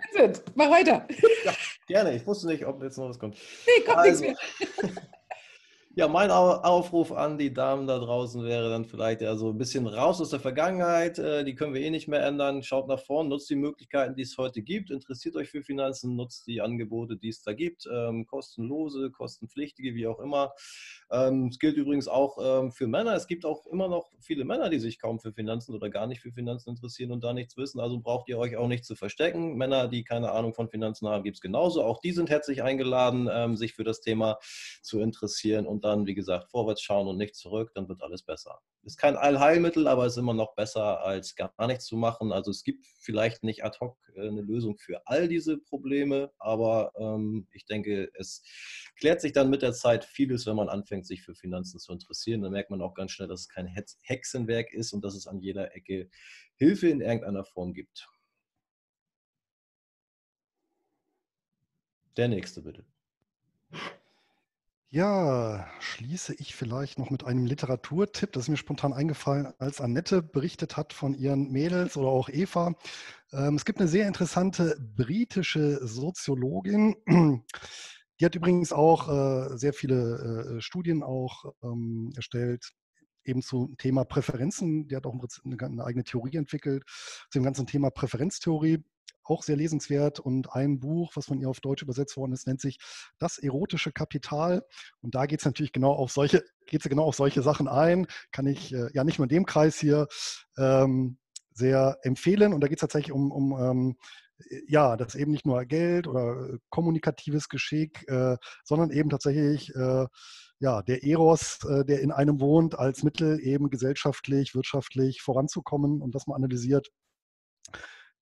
[0.55, 1.07] Mach weiter.
[1.45, 1.53] Ja,
[1.87, 2.15] gerne.
[2.15, 3.37] Ich wusste nicht, ob jetzt noch was kommt.
[3.65, 4.41] Nee, kommt also, nichts
[4.81, 4.91] mehr.
[5.95, 9.85] Ja, mein Aufruf an die Damen da draußen wäre dann vielleicht ja so ein bisschen
[9.85, 11.19] raus aus der Vergangenheit.
[11.19, 12.63] Äh, die können wir eh nicht mehr ändern.
[12.63, 14.89] Schaut nach vorn, nutzt die Möglichkeiten, die es heute gibt.
[14.89, 17.87] Interessiert euch für Finanzen, nutzt die Angebote, die es da gibt.
[17.93, 20.53] Ähm, kostenlose, kostenpflichtige, wie auch immer.
[21.11, 23.13] Ähm, es gilt übrigens auch ähm, für Männer.
[23.13, 26.21] Es gibt auch immer noch viele Männer, die sich kaum für Finanzen oder gar nicht
[26.21, 27.79] für Finanzen interessieren und da nichts wissen.
[27.79, 29.57] Also braucht ihr euch auch nicht zu verstecken.
[29.57, 31.83] Männer, die keine Ahnung von Finanzen haben, gibt es genauso.
[31.83, 34.39] Auch die sind herzlich eingeladen, sich für das Thema
[34.81, 38.61] zu interessieren und dann, wie gesagt, vorwärts schauen und nicht zurück, dann wird alles besser.
[38.83, 42.31] Ist kein Allheilmittel, aber ist immer noch besser, als gar nichts zu machen.
[42.31, 46.91] Also es gibt vielleicht nicht ad hoc äh, eine Lösung für all diese Probleme, aber
[46.97, 48.43] ähm, ich denke, es
[48.97, 52.41] klärt sich dann mit der Zeit vieles, wenn man anfängt, sich für Finanzen zu interessieren.
[52.41, 53.67] Dann merkt man auch ganz schnell, dass es kein
[54.01, 56.09] Hexenwerk ist und dass es an jeder Ecke
[56.55, 58.09] Hilfe in irgendeiner Form gibt.
[62.15, 62.85] Der nächste bitte.
[64.95, 68.31] Ja, schließe ich vielleicht noch mit einem Literaturtipp.
[68.31, 72.75] Das ist mir spontan eingefallen, als Annette berichtet hat von ihren Mädels oder auch Eva.
[73.31, 76.95] Ähm, es gibt eine sehr interessante britische Soziologin.
[78.19, 82.69] Die hat übrigens auch äh, sehr viele äh, Studien auch ähm, erstellt,
[83.25, 84.87] eben zum Thema Präferenzen.
[84.87, 86.83] Die hat auch eine, eigene Theorie entwickelt
[87.31, 88.83] zu dem ganzen Thema Präferenztheorie
[89.23, 90.19] auch sehr lesenswert.
[90.19, 92.79] Und ein Buch, was von ihr auf Deutsch übersetzt worden ist, nennt sich
[93.19, 94.63] Das erotische Kapital.
[95.01, 98.07] Und da geht es natürlich genau auf solche, geht sie genau auf solche Sachen ein.
[98.31, 100.07] Kann ich äh, ja nicht nur in dem Kreis hier
[100.57, 101.17] ähm,
[101.53, 102.53] sehr empfehlen.
[102.53, 103.95] Und da geht es tatsächlich um, um ähm,
[104.67, 110.05] ja, das eben nicht nur Geld oder kommunikatives Geschick, äh, sondern eben tatsächlich äh,
[110.59, 116.15] ja, der Eros, äh, der in einem wohnt, als Mittel eben gesellschaftlich, wirtschaftlich voranzukommen und
[116.15, 116.89] das mal analysiert.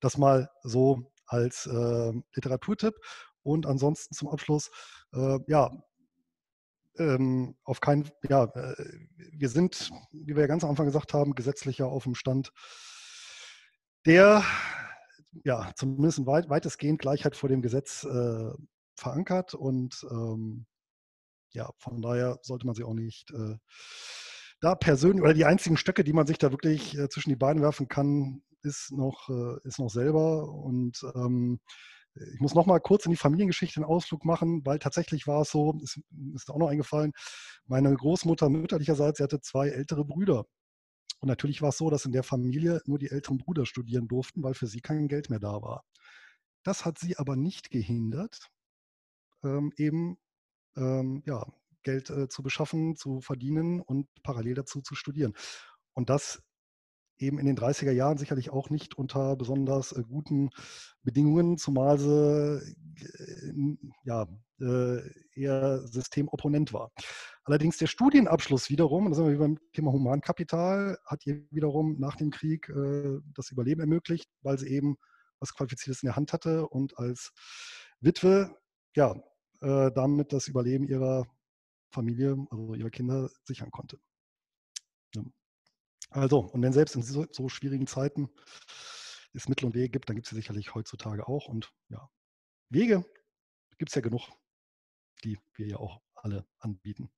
[0.01, 2.95] Das mal so als äh, Literaturtipp.
[3.43, 4.69] Und ansonsten zum Abschluss,
[5.13, 5.71] äh, ja,
[6.97, 8.75] ähm, auf keinen, ja, äh,
[9.31, 12.51] wir sind, wie wir ja ganz am Anfang gesagt haben, gesetzlich ja auf dem Stand
[14.05, 14.43] der,
[15.45, 18.51] ja, zumindest weit, weitestgehend Gleichheit vor dem Gesetz äh,
[18.95, 20.65] verankert und ähm,
[21.53, 23.57] ja, von daher sollte man sie auch nicht äh,
[24.59, 27.61] da persönlich, oder die einzigen Stöcke, die man sich da wirklich äh, zwischen die Beine
[27.61, 30.49] werfen kann, ist noch, äh, ist noch selber.
[30.49, 31.59] Und ähm,
[32.34, 35.51] ich muss noch mal kurz in die Familiengeschichte einen Ausflug machen, weil tatsächlich war es
[35.51, 35.99] so, ist,
[36.36, 37.14] ist auch noch eingefallen,
[37.66, 40.45] meine Großmutter mütterlicherseits, sie hatte zwei ältere Brüder.
[41.20, 44.43] Und natürlich war es so, dass in der Familie nur die älteren Brüder studieren durften,
[44.43, 45.84] weil für sie kein Geld mehr da war.
[46.64, 48.49] Das hat sie aber nicht gehindert,
[49.43, 50.18] ähm, eben
[50.76, 51.45] ähm, ja,
[51.84, 55.34] Geld äh, zu beschaffen, zu verdienen und parallel dazu zu studieren.
[55.93, 56.41] Und das
[57.22, 60.49] eben in den 30er Jahren sicherlich auch nicht unter besonders äh, guten
[61.03, 62.61] Bedingungen, zumal sie
[62.99, 64.28] äh, ja,
[64.59, 65.01] äh,
[65.34, 66.91] eher Systemopponent war.
[67.43, 72.30] Allerdings der Studienabschluss wiederum, da sind wir beim Thema Humankapital, hat ihr wiederum nach dem
[72.30, 72.72] Krieg
[73.34, 74.97] das Überleben ermöglicht, weil sie eben
[75.39, 77.32] was Qualifiziertes in der Hand hatte und als
[77.99, 78.55] Witwe
[78.95, 79.15] ja,
[79.59, 81.26] damit das Überleben ihrer
[81.91, 83.97] Familie, also ihrer Kinder sichern konnte.
[86.09, 88.29] Also, und wenn selbst in so, so schwierigen Zeiten
[89.33, 91.47] es Mittel und Wege gibt, dann gibt es sie sicherlich heutzutage auch.
[91.47, 92.09] Und ja,
[92.69, 93.05] Wege
[93.77, 94.29] gibt es ja genug,
[95.23, 97.09] die wir ja auch alle anbieten.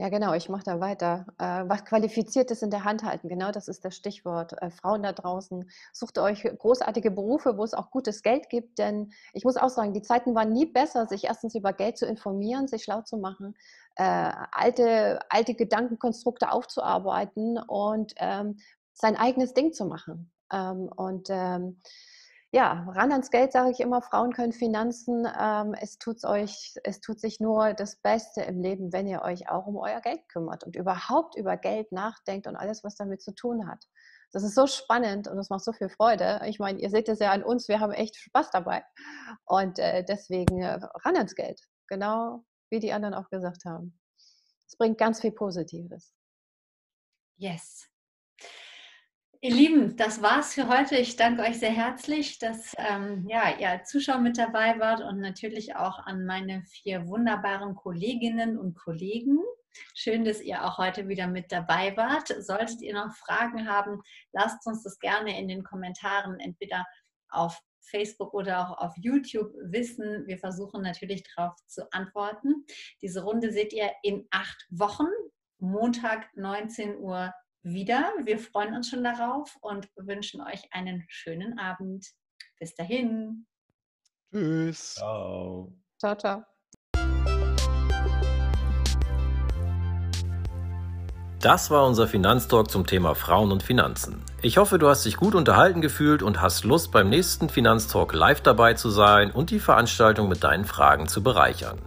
[0.00, 1.26] Ja, genau, ich mache da weiter.
[1.36, 4.54] Äh, was Qualifiziertes in der Hand halten, genau das ist das Stichwort.
[4.62, 9.12] Äh, Frauen da draußen, sucht euch großartige Berufe, wo es auch gutes Geld gibt, denn
[9.34, 12.66] ich muss auch sagen, die Zeiten waren nie besser, sich erstens über Geld zu informieren,
[12.66, 13.54] sich schlau zu machen,
[13.96, 18.56] äh, alte, alte Gedankenkonstrukte aufzuarbeiten und ähm,
[18.94, 20.32] sein eigenes Ding zu machen.
[20.50, 21.82] Ähm, und ähm,
[22.52, 25.26] ja, ran ans Geld sage ich immer, Frauen können Finanzen.
[25.38, 29.48] Ähm, es, tut's euch, es tut sich nur das Beste im Leben, wenn ihr euch
[29.48, 33.34] auch um euer Geld kümmert und überhaupt über Geld nachdenkt und alles, was damit zu
[33.34, 33.84] tun hat.
[34.32, 36.40] Das ist so spannend und es macht so viel Freude.
[36.46, 38.84] Ich meine, ihr seht es ja an uns, wir haben echt Spaß dabei.
[39.44, 41.60] Und äh, deswegen äh, ran ans Geld.
[41.88, 43.98] Genau wie die anderen auch gesagt haben.
[44.66, 46.14] Es bringt ganz viel Positives.
[47.36, 47.88] Yes.
[49.42, 50.96] Ihr Lieben, das war's für heute.
[50.96, 55.76] Ich danke euch sehr herzlich, dass ähm, ja, ihr Zuschauer mit dabei wart und natürlich
[55.76, 59.38] auch an meine vier wunderbaren Kolleginnen und Kollegen.
[59.94, 62.28] Schön, dass ihr auch heute wieder mit dabei wart.
[62.44, 66.84] Solltet ihr noch Fragen haben, lasst uns das gerne in den Kommentaren entweder
[67.30, 70.26] auf Facebook oder auch auf YouTube wissen.
[70.26, 72.66] Wir versuchen natürlich darauf zu antworten.
[73.00, 75.08] Diese Runde seht ihr in acht Wochen,
[75.60, 77.32] Montag 19 Uhr
[77.62, 78.12] wieder.
[78.24, 82.06] Wir freuen uns schon darauf und wünschen euch einen schönen Abend.
[82.58, 83.46] Bis dahin.
[84.30, 84.94] Tschüss.
[84.94, 85.72] Ciao.
[85.98, 86.44] Ciao, ciao.
[91.40, 94.22] Das war unser Finanztalk zum Thema Frauen und Finanzen.
[94.42, 98.42] Ich hoffe, du hast dich gut unterhalten gefühlt und hast Lust, beim nächsten Finanztalk live
[98.42, 101.78] dabei zu sein und die Veranstaltung mit deinen Fragen zu bereichern.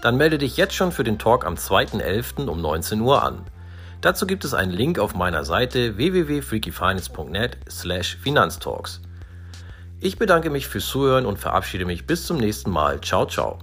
[0.00, 2.46] Dann melde dich jetzt schon für den Talk am 2.11.
[2.46, 3.44] um 19 Uhr an.
[4.00, 9.02] Dazu gibt es einen Link auf meiner Seite www.freakyfinance.net slash Finanztalks.
[10.00, 13.00] Ich bedanke mich fürs Zuhören und verabschiede mich bis zum nächsten Mal.
[13.02, 13.58] Ciao, ciao.